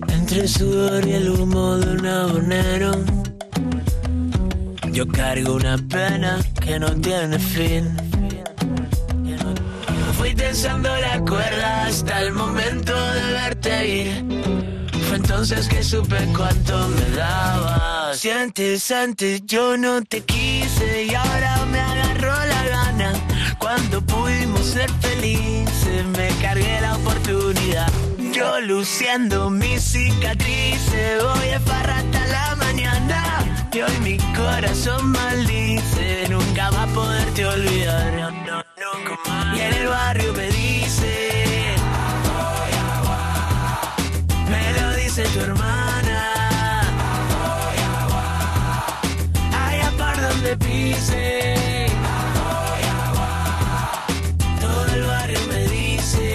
Entre 0.09 0.41
el 0.43 0.49
sudor 0.51 1.09
y 1.09 1.13
el 1.15 1.31
humo 1.31 1.79
de 1.79 1.93
un 1.97 2.07
abonero, 2.07 2.93
yo 4.93 5.09
cargo 5.09 5.55
una 5.55 5.79
pena 5.89 6.39
que 6.61 6.79
no 6.79 6.91
tiene 6.97 7.39
fin. 7.39 7.97
Fui 10.19 10.35
tensando 10.35 10.95
la 10.97 11.19
cuerda 11.21 11.87
hasta 11.87 12.21
el 12.21 12.35
momento 12.35 12.93
de 12.93 13.33
verte 13.33 13.89
ir. 13.89 14.40
Entonces 15.31 15.69
que 15.69 15.81
supe 15.85 16.19
cuánto 16.37 16.89
me 16.89 17.17
daba. 17.17 18.13
Si 18.15 18.31
antes, 18.31 18.91
antes 18.91 19.41
yo 19.47 19.77
no 19.77 20.03
te 20.03 20.23
quise 20.23 21.05
y 21.05 21.15
ahora 21.15 21.65
me 21.67 21.79
agarró 21.79 22.35
la 22.47 22.65
gana. 22.65 23.13
Cuando 23.61 24.03
pudimos 24.03 24.67
ser 24.67 24.91
felices, 25.01 26.05
me 26.17 26.31
cargué 26.43 26.81
la 26.81 26.97
oportunidad. 26.97 27.89
Yo 28.33 28.61
luciendo 28.61 29.51
mis 29.51 29.81
cicatrices, 29.81 31.23
voy 31.23 31.51
a 31.51 31.61
farra 31.61 31.99
hasta 31.99 32.27
la 32.27 32.57
mañana. 32.57 33.69
Y 33.73 33.83
hoy 33.83 33.99
mi 34.03 34.19
corazón 34.35 35.13
maldice, 35.13 36.27
nunca 36.29 36.71
va 36.71 36.83
a 36.83 36.87
poderte 36.89 37.47
olvidar. 37.47 38.33
No, 38.47 38.57
nunca 38.57 39.17
más. 39.29 39.57
Y 39.57 39.61
en 39.61 39.75
el 39.75 39.87
barrio 39.87 40.33
me 40.35 40.49
dice. 40.49 41.40
Dice 45.11 45.25
tu 45.35 45.41
hermana. 45.41 46.83
Allá 49.53 49.91
por 49.99 50.17
donde 50.21 50.57
pise. 50.57 51.87
Todo 54.61 54.87
el 54.95 55.03
barrio 55.03 55.41
me 55.49 55.67
dice 55.69 56.29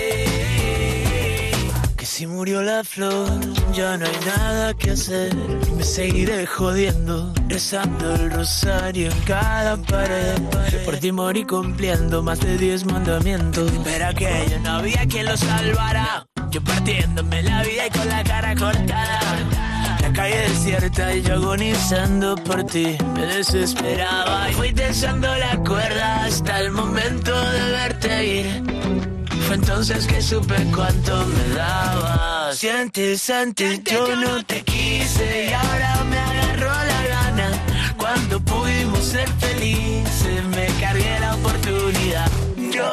que 1.95 2.05
si 2.05 2.27
murió 2.27 2.61
la 2.61 2.83
flor 2.83 3.39
ya 3.71 3.95
no 3.97 4.05
hay 4.05 4.19
nada 4.25 4.73
que 4.73 4.91
hacer. 4.91 5.33
Me 5.77 5.83
seguiré 5.83 6.45
jodiendo, 6.45 7.33
rezando 7.47 8.15
el 8.15 8.29
rosario 8.29 9.09
en 9.09 9.21
cada 9.21 9.77
pared. 9.77 10.35
Por 10.83 10.97
ti 10.97 11.13
morí 11.13 11.45
cumpliendo 11.45 12.21
más 12.21 12.41
de 12.41 12.57
10 12.57 12.87
mandamientos. 12.87 13.71
Pero 13.85 14.07
aquello 14.07 14.59
no 14.59 14.71
había 14.71 15.05
quien 15.05 15.27
lo 15.27 15.37
salvara. 15.37 16.27
Yo 16.55 16.63
partiéndome 16.63 17.43
la 17.43 17.63
vida 17.63 17.87
y 17.87 17.89
con 17.89 18.07
la 18.07 18.23
cara 18.23 18.55
cortada. 18.55 19.19
La 20.01 20.13
calle 20.13 20.37
desierta 20.47 21.13
y 21.13 21.21
yo 21.21 21.33
agonizando 21.33 22.35
por 22.35 22.63
ti. 22.63 22.95
Me 23.13 23.25
desesperaba 23.25 24.49
y 24.49 24.53
fui 24.53 24.71
tensando 24.71 25.35
la 25.35 25.57
cuerda 25.57 26.23
hasta 26.23 26.61
el 26.61 26.71
momento 26.71 27.37
de 27.51 27.71
verte 27.71 28.25
ir. 28.25 28.63
Fue 29.47 29.55
entonces 29.55 30.07
que 30.07 30.21
supe 30.21 30.55
cuánto 30.73 31.25
me 31.25 31.55
dabas. 31.55 32.57
Si 32.57 32.69
antes, 32.69 33.29
antes 33.29 33.83
yo 33.83 34.15
no 34.15 34.41
te 34.45 34.61
quise 34.61 35.49
y 35.49 35.53
ahora 35.53 36.05
me 36.05 36.17
agarró 36.17 36.71
la 36.71 37.05
gana. 37.05 37.51
Cuando 37.97 38.39
pudimos 38.39 39.03
ser 39.03 39.27
felices, 39.39 40.41
me 40.55 40.67
cargué 40.79 41.19
la 41.19 41.35
oportunidad. 41.35 42.44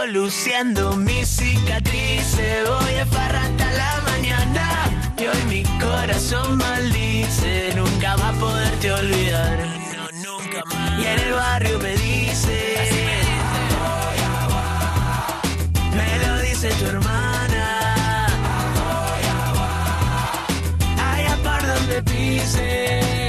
Luciendo 0.09 0.97
mis 0.97 1.26
cicatrices, 1.28 2.68
voy 2.68 2.95
a 2.97 3.07
farra 3.07 3.43
hasta 3.45 3.72
la 3.72 4.01
mañana. 4.05 4.90
Y 5.16 5.26
hoy 5.26 5.45
mi 5.49 5.62
corazón 5.80 6.59
maldice, 6.59 7.72
nunca 7.74 8.16
va 8.16 8.28
a 8.28 8.32
poderte 8.32 8.93
olvidar. 8.93 9.59
No, 9.95 10.38
nunca 10.38 10.64
más. 10.66 11.01
Y 11.01 11.07
en 11.07 11.18
el 11.20 11.32
barrio 11.32 11.78
me 11.78 11.93
dice. 11.93 12.76
Me 15.97 16.26
lo 16.26 16.43
dice 16.43 16.68
tu 16.74 16.86
hermana. 16.86 18.26
Allá 20.99 21.36
por 21.43 21.66
donde 21.66 22.03
pise. 22.03 23.21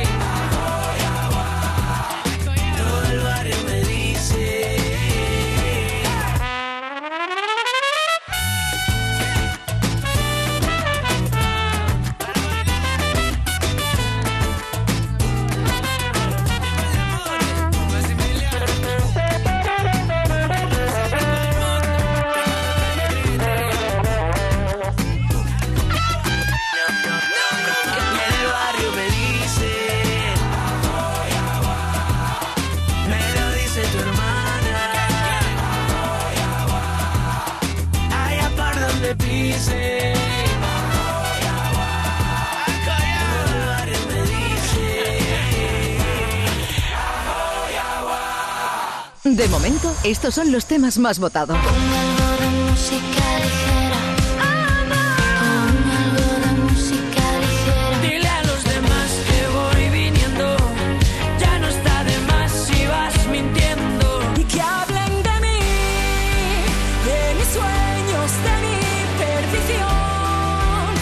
De 49.34 49.48
momento, 49.48 49.92
estos 50.04 50.36
son 50.36 50.52
los 50.52 50.68
temas 50.68 51.00
más 51.00 51.18
votados. 51.18 51.58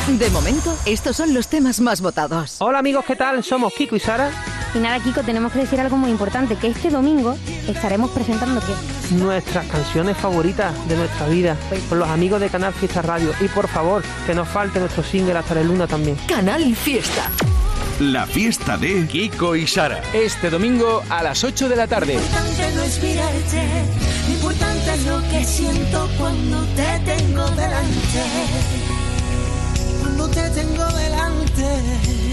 De 0.08 0.30
momento, 0.30 0.78
estos 0.86 1.18
son 1.18 1.34
los 1.34 1.50
temas 1.50 1.82
más 1.82 2.00
votados. 2.00 2.56
Hola 2.60 2.80
amigos, 2.80 3.04
¿qué 3.06 3.18
tal? 3.18 3.44
Somos 3.44 3.74
Kiko 3.74 3.98
y 3.98 4.00
Sara. 4.00 4.32
Y 4.74 4.80
nada, 4.80 5.04
Kiko, 5.04 5.22
tenemos 5.24 5.52
que 5.52 5.60
decir 5.60 5.82
algo 5.82 5.98
muy 5.98 6.12
importante, 6.12 6.56
que 6.56 6.68
este 6.68 6.90
domingo 6.90 7.36
estaremos 7.68 8.12
presentando 8.12 8.62
qué? 8.62 9.16
Nuestras 9.16 9.66
canciones 9.68 10.18
favoritas 10.18 10.74
de 10.88 10.96
nuestra 10.96 11.28
vida 11.28 11.58
con 11.90 12.00
los 12.00 12.10
amigos 12.10 12.42
de 12.42 12.50
Canal 12.50 12.74
Fiesta 12.74 13.02
Radio. 13.02 13.34
Y 13.40 13.48
por 13.48 13.68
favor, 13.68 14.04
que 14.26 14.34
nos 14.34 14.48
falte 14.48 14.80
nuestro 14.80 15.04
single 15.04 15.38
hasta 15.38 15.56
la 15.56 15.64
luna 15.64 15.88
también. 15.88 16.18
Canal 16.28 16.76
Fiesta. 16.76 17.30
La 18.00 18.26
fiesta 18.26 18.78
de 18.78 19.06
Kiko 19.08 19.56
y 19.56 19.68
Sara. 19.68 20.02
Este 20.14 20.50
domingo 20.50 21.04
a 21.10 21.22
las 21.22 21.44
8 21.44 21.70
de 21.70 21.76
la 21.76 21.88
tarde. 21.88 22.14
Importante 22.16 22.72
no 22.74 22.82
lo 22.82 24.34
importante 24.34 24.94
es 24.94 25.06
lo 25.06 25.22
que 25.30 25.46
siento 25.46 26.10
cuando 26.18 26.64
te 26.76 27.00
tengo 27.06 27.48
delante. 27.52 28.24
Cuando 30.02 30.28
te 30.30 30.50
tengo 30.50 30.86
delante. 30.94 32.31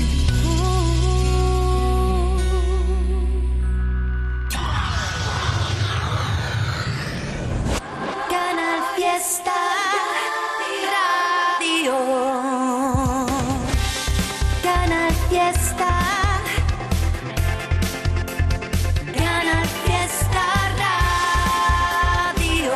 Fiesta 9.18 9.52
Radio. 11.58 11.96
Canal 14.62 15.12
Fiesta. 15.28 15.88
Fiesta 19.84 20.44
Radio. 20.78 22.72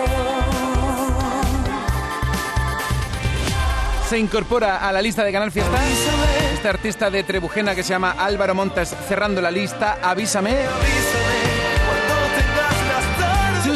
Se 4.08 4.18
incorpora 4.18 4.78
a 4.78 4.90
la 4.90 5.00
lista 5.00 5.22
de 5.22 5.30
Canal 5.30 5.52
Fiesta 5.52 5.78
este 6.52 6.68
artista 6.68 7.08
de 7.08 7.22
Trebujena 7.22 7.76
que 7.76 7.84
se 7.84 7.90
llama 7.90 8.16
Álvaro 8.18 8.56
Montes 8.56 8.92
cerrando 9.06 9.40
la 9.40 9.52
lista. 9.52 9.98
Avísame. 10.02 10.66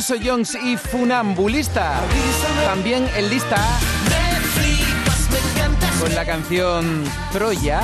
Suso 0.07 0.23
Jones 0.25 0.57
y 0.63 0.77
Funambulista. 0.77 1.95
También 2.65 3.09
en 3.17 3.29
lista 3.29 3.57
con 5.99 6.15
la 6.15 6.25
canción 6.25 7.03
Troya. 7.33 7.81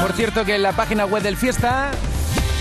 Por 0.00 0.12
cierto 0.12 0.46
que 0.46 0.54
en 0.54 0.62
la 0.62 0.72
página 0.72 1.04
web 1.04 1.22
del 1.22 1.36
Fiesta 1.36 1.90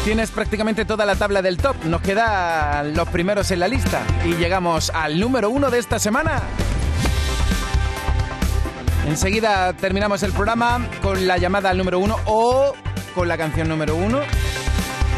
tienes 0.03 0.29
prácticamente 0.29 0.83
toda 0.83 1.05
la 1.05 1.15
tabla 1.15 1.41
del 1.41 1.55
top. 1.55 1.77
Nos 1.85 2.01
quedan 2.01 2.93
los 2.93 3.07
primeros 3.07 3.51
en 3.51 3.61
la 3.61 3.69
lista 3.69 4.01
y 4.25 4.33
llegamos 4.33 4.89
al 4.89 5.17
número 5.17 5.49
uno 5.49 5.69
de 5.69 5.79
esta 5.79 5.97
semana. 5.97 6.41
Enseguida 9.09 9.73
terminamos 9.73 10.21
el 10.21 10.31
programa 10.31 10.87
con 11.01 11.25
la 11.27 11.39
llamada 11.39 11.71
al 11.71 11.77
número 11.79 11.97
uno 11.97 12.17
o 12.25 12.73
con 13.15 13.27
la 13.27 13.37
canción 13.39 13.67
número 13.67 13.95
uno. 13.95 14.19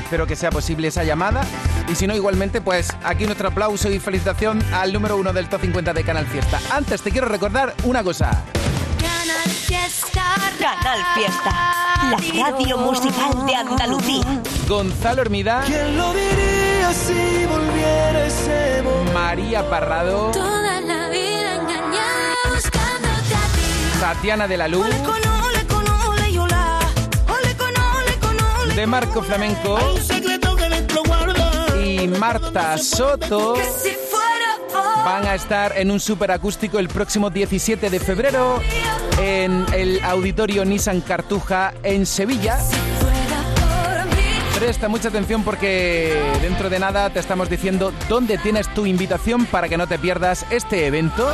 Espero 0.01 0.25
que 0.25 0.37
sea 0.37 0.49
posible 0.49 0.87
esa 0.87 1.03
llamada. 1.03 1.41
Y 1.89 1.95
si 1.95 2.07
no, 2.07 2.15
igualmente, 2.15 2.61
pues 2.61 2.87
aquí 3.03 3.25
nuestro 3.25 3.49
aplauso 3.49 3.89
y 3.91 3.99
felicitación 3.99 4.63
al 4.73 4.93
número 4.93 5.17
uno 5.17 5.33
del 5.33 5.49
Top 5.49 5.59
50 5.59 5.91
de 5.93 6.03
Canal 6.05 6.25
Fiesta. 6.25 6.61
Antes 6.71 7.01
te 7.01 7.11
quiero 7.11 7.27
recordar 7.27 7.75
una 7.83 8.01
cosa. 8.01 8.43
Canal 8.97 9.49
Fiesta 9.49 10.23
Canal 10.57 10.99
Fiesta, 11.13 11.51
la 12.11 12.49
radio 12.49 12.77
musical 12.77 13.45
de 13.45 13.55
Andalucía. 13.55 14.41
Gonzalo 14.69 15.21
Hermida, 15.21 15.63
¿Quién 15.65 15.97
lo 15.97 16.13
diría 16.13 16.93
si 16.93 17.45
volviera 17.45 18.25
ese? 18.25 18.83
María 19.13 19.69
Parrado, 19.69 20.31
Toda 20.31 20.70
Tatiana 24.01 24.47
de 24.47 24.57
la 24.57 24.67
Luz, 24.67 24.87
de 28.75 28.87
Marco 28.87 29.21
Flamenco 29.21 29.77
y 31.85 32.07
Marta 32.07 32.79
Soto. 32.79 33.53
Van 35.05 35.27
a 35.27 35.35
estar 35.35 35.77
en 35.77 35.91
un 35.91 35.99
superacústico 35.99 36.79
el 36.79 36.87
próximo 36.87 37.29
17 37.29 37.91
de 37.91 37.99
febrero 37.99 38.59
en 39.21 39.67
el 39.71 40.03
auditorio 40.03 40.65
Nissan 40.65 41.01
Cartuja 41.01 41.75
en 41.83 42.07
Sevilla. 42.07 42.57
Presta 44.55 44.89
mucha 44.89 45.09
atención 45.09 45.43
porque 45.43 46.19
dentro 46.41 46.71
de 46.71 46.79
nada 46.79 47.11
te 47.11 47.19
estamos 47.19 47.51
diciendo 47.51 47.93
dónde 48.09 48.39
tienes 48.39 48.67
tu 48.73 48.87
invitación 48.87 49.45
para 49.45 49.69
que 49.69 49.77
no 49.77 49.85
te 49.85 49.99
pierdas 49.99 50.47
este 50.49 50.87
evento. 50.87 51.31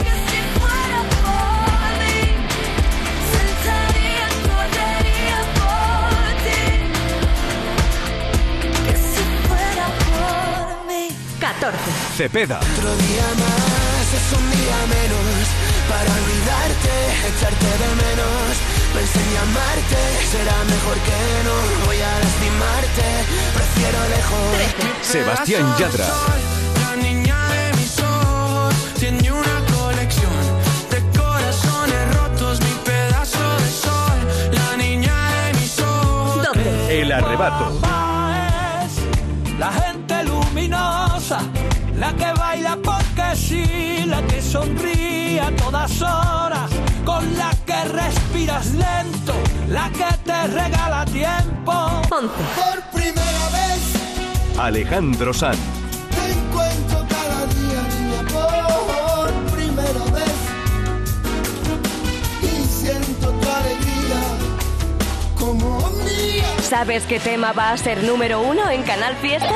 Cepeda. 12.17 12.57
Otro 12.57 12.95
día 12.97 13.27
más 13.37 14.07
es 14.17 14.27
un 14.35 14.49
día 14.49 14.79
menos 14.89 15.45
para 15.87 16.09
olvidarte, 16.17 16.93
echarte 17.29 17.69
de 17.83 17.89
menos. 17.93 18.57
Pensé 18.91 19.19
en 19.21 19.33
llamarte, 19.35 20.01
será 20.25 20.57
mejor 20.63 20.97
que 21.05 21.19
no 21.45 21.85
voy 21.85 21.97
a 22.01 22.19
lastimarte. 22.19 23.07
Prefiero 23.53 23.99
lejos. 24.09 24.49
Sebastián 25.03 25.75
Yadra. 25.77 26.07
La 26.81 26.95
niña 26.95 27.37
de 27.49 27.77
mis 27.77 27.99
ojos 27.99 28.73
tiene 28.97 29.31
una 29.31 29.57
colección 29.77 30.41
de 30.89 31.19
corazones 31.19 32.15
rotos, 32.15 32.59
mi 32.61 32.73
pedazo 32.83 33.57
de 33.59 33.69
sol. 33.69 34.17
La 34.53 34.75
niña 34.75 35.13
de 35.43 35.53
mis 35.59 35.79
ojos. 35.81 36.47
12. 36.51 36.99
El 36.99 37.11
arrebato. 37.11 37.79
es 38.87 39.59
la 39.59 39.71
gente 39.71 40.23
luminosa, 40.23 41.41
la 41.97 42.13
que 42.13 42.31
baila 42.39 42.77
porque 42.83 43.35
sí, 43.35 44.05
la 44.05 44.21
que 44.23 44.41
sonríe 44.41 45.41
a 45.41 45.51
todas 45.55 46.01
horas, 46.01 46.69
con 47.03 47.37
la 47.37 47.51
que 47.65 47.83
respiras 47.85 48.67
lento, 48.73 49.33
la 49.67 49.89
que 49.89 50.17
te 50.23 50.47
regala 50.47 51.05
tiempo. 51.05 51.73
11. 52.09 52.27
Por 52.55 52.81
primera 52.93 53.49
vez 53.51 54.57
Alejandro 54.59 55.33
Sanz. 55.33 55.57
te 56.15 56.31
encuentro 56.31 57.05
cada 57.09 57.45
día, 57.45 57.81
niña, 57.99 58.21
por 58.33 59.31
primera 59.55 60.03
vez. 60.13 60.37
Y 62.43 62.65
siento 62.65 63.31
tu 63.31 63.49
alegría 63.49 64.21
como 65.37 65.79
mía. 66.05 66.45
¿Sabes 66.61 67.03
qué 67.05 67.19
tema 67.19 67.53
va 67.53 67.71
a 67.71 67.77
ser 67.77 68.03
número 68.03 68.41
uno 68.41 68.69
en 68.69 68.83
Canal 68.83 69.15
Fiesta? 69.17 69.53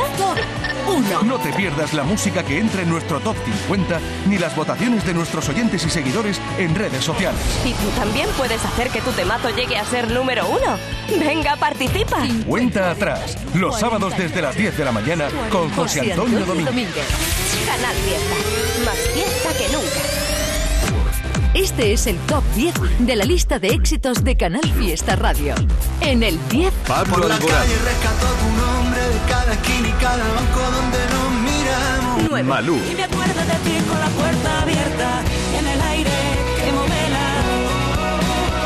1. 0.87 1.23
No 1.23 1.37
te 1.39 1.51
pierdas 1.53 1.93
la 1.93 2.03
música 2.03 2.43
que 2.43 2.59
entra 2.59 2.81
en 2.81 2.89
nuestro 2.89 3.19
top 3.19 3.35
50 3.45 3.99
ni 4.27 4.37
las 4.37 4.55
votaciones 4.55 5.05
de 5.05 5.13
nuestros 5.13 5.47
oyentes 5.49 5.85
y 5.85 5.89
seguidores 5.89 6.39
en 6.57 6.75
redes 6.75 7.03
sociales. 7.03 7.41
Y 7.65 7.73
tú 7.73 7.89
también 7.95 8.29
puedes 8.37 8.63
hacer 8.63 8.89
que 8.89 9.01
tu 9.01 9.11
temazo 9.11 9.49
llegue 9.49 9.77
a 9.77 9.85
ser 9.85 10.09
número 10.11 10.47
uno. 10.47 10.77
Venga, 11.19 11.55
participa. 11.57 12.17
Cuenta 12.47 12.91
atrás, 12.91 13.37
los 13.53 13.79
sábados 13.79 14.17
desde 14.17 14.41
las 14.41 14.55
10 14.55 14.77
de 14.77 14.85
la 14.85 14.91
mañana 14.91 15.27
con 15.49 15.69
José 15.71 16.11
Antonio 16.11 16.45
Domínguez. 16.45 17.05
Canal 17.65 17.95
Fiesta. 17.95 18.35
Más 18.85 18.97
fiesta 19.13 19.57
que 19.57 19.69
nunca. 19.73 20.31
Este 21.53 21.91
es 21.91 22.07
el 22.07 22.17
top 22.19 22.43
10 22.55 22.73
de 22.99 23.15
la 23.15 23.25
lista 23.25 23.59
de 23.59 23.69
éxitos 23.69 24.23
de 24.23 24.37
Canal 24.37 24.63
Fiesta 24.79 25.17
Radio. 25.17 25.53
En 25.99 26.23
el 26.23 26.39
10, 26.49 26.73
Pablo 26.87 27.25
Alborán. 27.25 27.67
Cada 29.51 29.61
esquina 29.61 29.87
y 29.87 29.91
cada 29.93 30.23
banco 30.33 30.59
donde 30.59 30.99
nos 31.13 31.31
miramos. 31.43 32.21
9. 32.29 32.43
Malú. 32.47 32.75
Y 32.89 32.95
me 32.95 33.03
acuerdo 33.03 33.41
de 33.41 33.57
ti 33.69 33.83
con 33.89 33.99
la 33.99 34.07
puerta 34.07 34.61
abierta 34.61 35.21
en 35.59 35.67
el 35.67 35.81
aire 35.81 36.11
que 36.63 36.71
modela. 36.71 37.25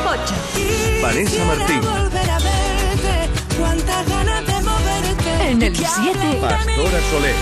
8. 0.05 1.01
Vanessa 1.01 1.45
Martín. 1.45 1.81
volver 1.81 2.29
a 2.29 2.39
verte, 2.39 3.29
cuántas 3.57 4.07
ganas 4.09 4.45
de 4.45 4.61
moverte. 4.61 5.49
En 5.51 5.61
el 5.63 5.73
Que 5.73 5.77
siete. 5.79 6.19
hablen 6.19 6.31
de 6.31 6.37
Pastora 6.47 6.97
mí, 6.99 7.05
Soler. 7.11 7.35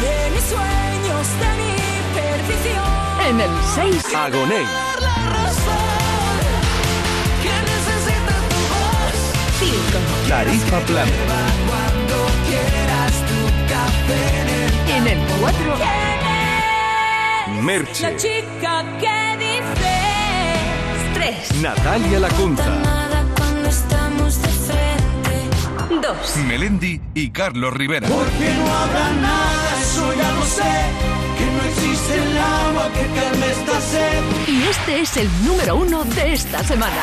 De 0.00 0.30
mis 0.34 0.44
sueños, 0.44 1.26
de 1.42 1.50
mi 1.60 1.72
perdición. 2.16 2.84
en 3.28 3.40
el 3.40 3.50
6, 3.74 4.14
Agoney. 4.14 4.64
Por 4.64 5.02
la 5.02 5.16
razón 5.36 6.38
que 7.42 7.54
necesita 7.70 8.34
tu 8.50 8.60
voz. 8.72 9.16
5. 9.60 10.28
Tarifa 10.28 10.78
Plan. 10.80 11.08
En 14.88 15.06
el 15.06 15.12
en 15.12 15.18
el 15.18 15.18
4, 15.40 15.76
Merche. 17.62 18.02
La 18.02 18.16
chica 18.16 18.84
que 19.00 19.36
dices 19.38 21.14
3. 21.14 21.62
Natalia 21.62 22.20
Lacunza. 22.20 22.64
Cuando 23.36 23.68
estamos 23.68 24.42
de 24.42 24.48
frente. 24.48 26.06
2. 26.06 26.36
Melendi 26.46 27.00
y 27.14 27.30
Carlos 27.30 27.72
Rivera. 27.74 28.08
Porque 28.08 28.54
no 28.54 28.74
habrá 28.74 29.12
nada, 29.12 29.80
eso 29.80 30.14
ya 30.14 30.32
lo 30.32 30.44
sé. 30.44 30.62
Que 31.38 31.46
no 31.46 31.62
existe 31.68 32.14
el 32.14 32.38
agua 32.38 32.90
que 32.92 33.06
calme 33.20 33.46
esta 33.50 33.80
sed. 33.80 34.22
y 34.48 34.62
este 34.62 35.00
es 35.00 35.16
el 35.16 35.28
número 35.44 35.76
1 35.76 36.04
de 36.04 36.32
esta 36.32 36.62
semana. 36.64 37.02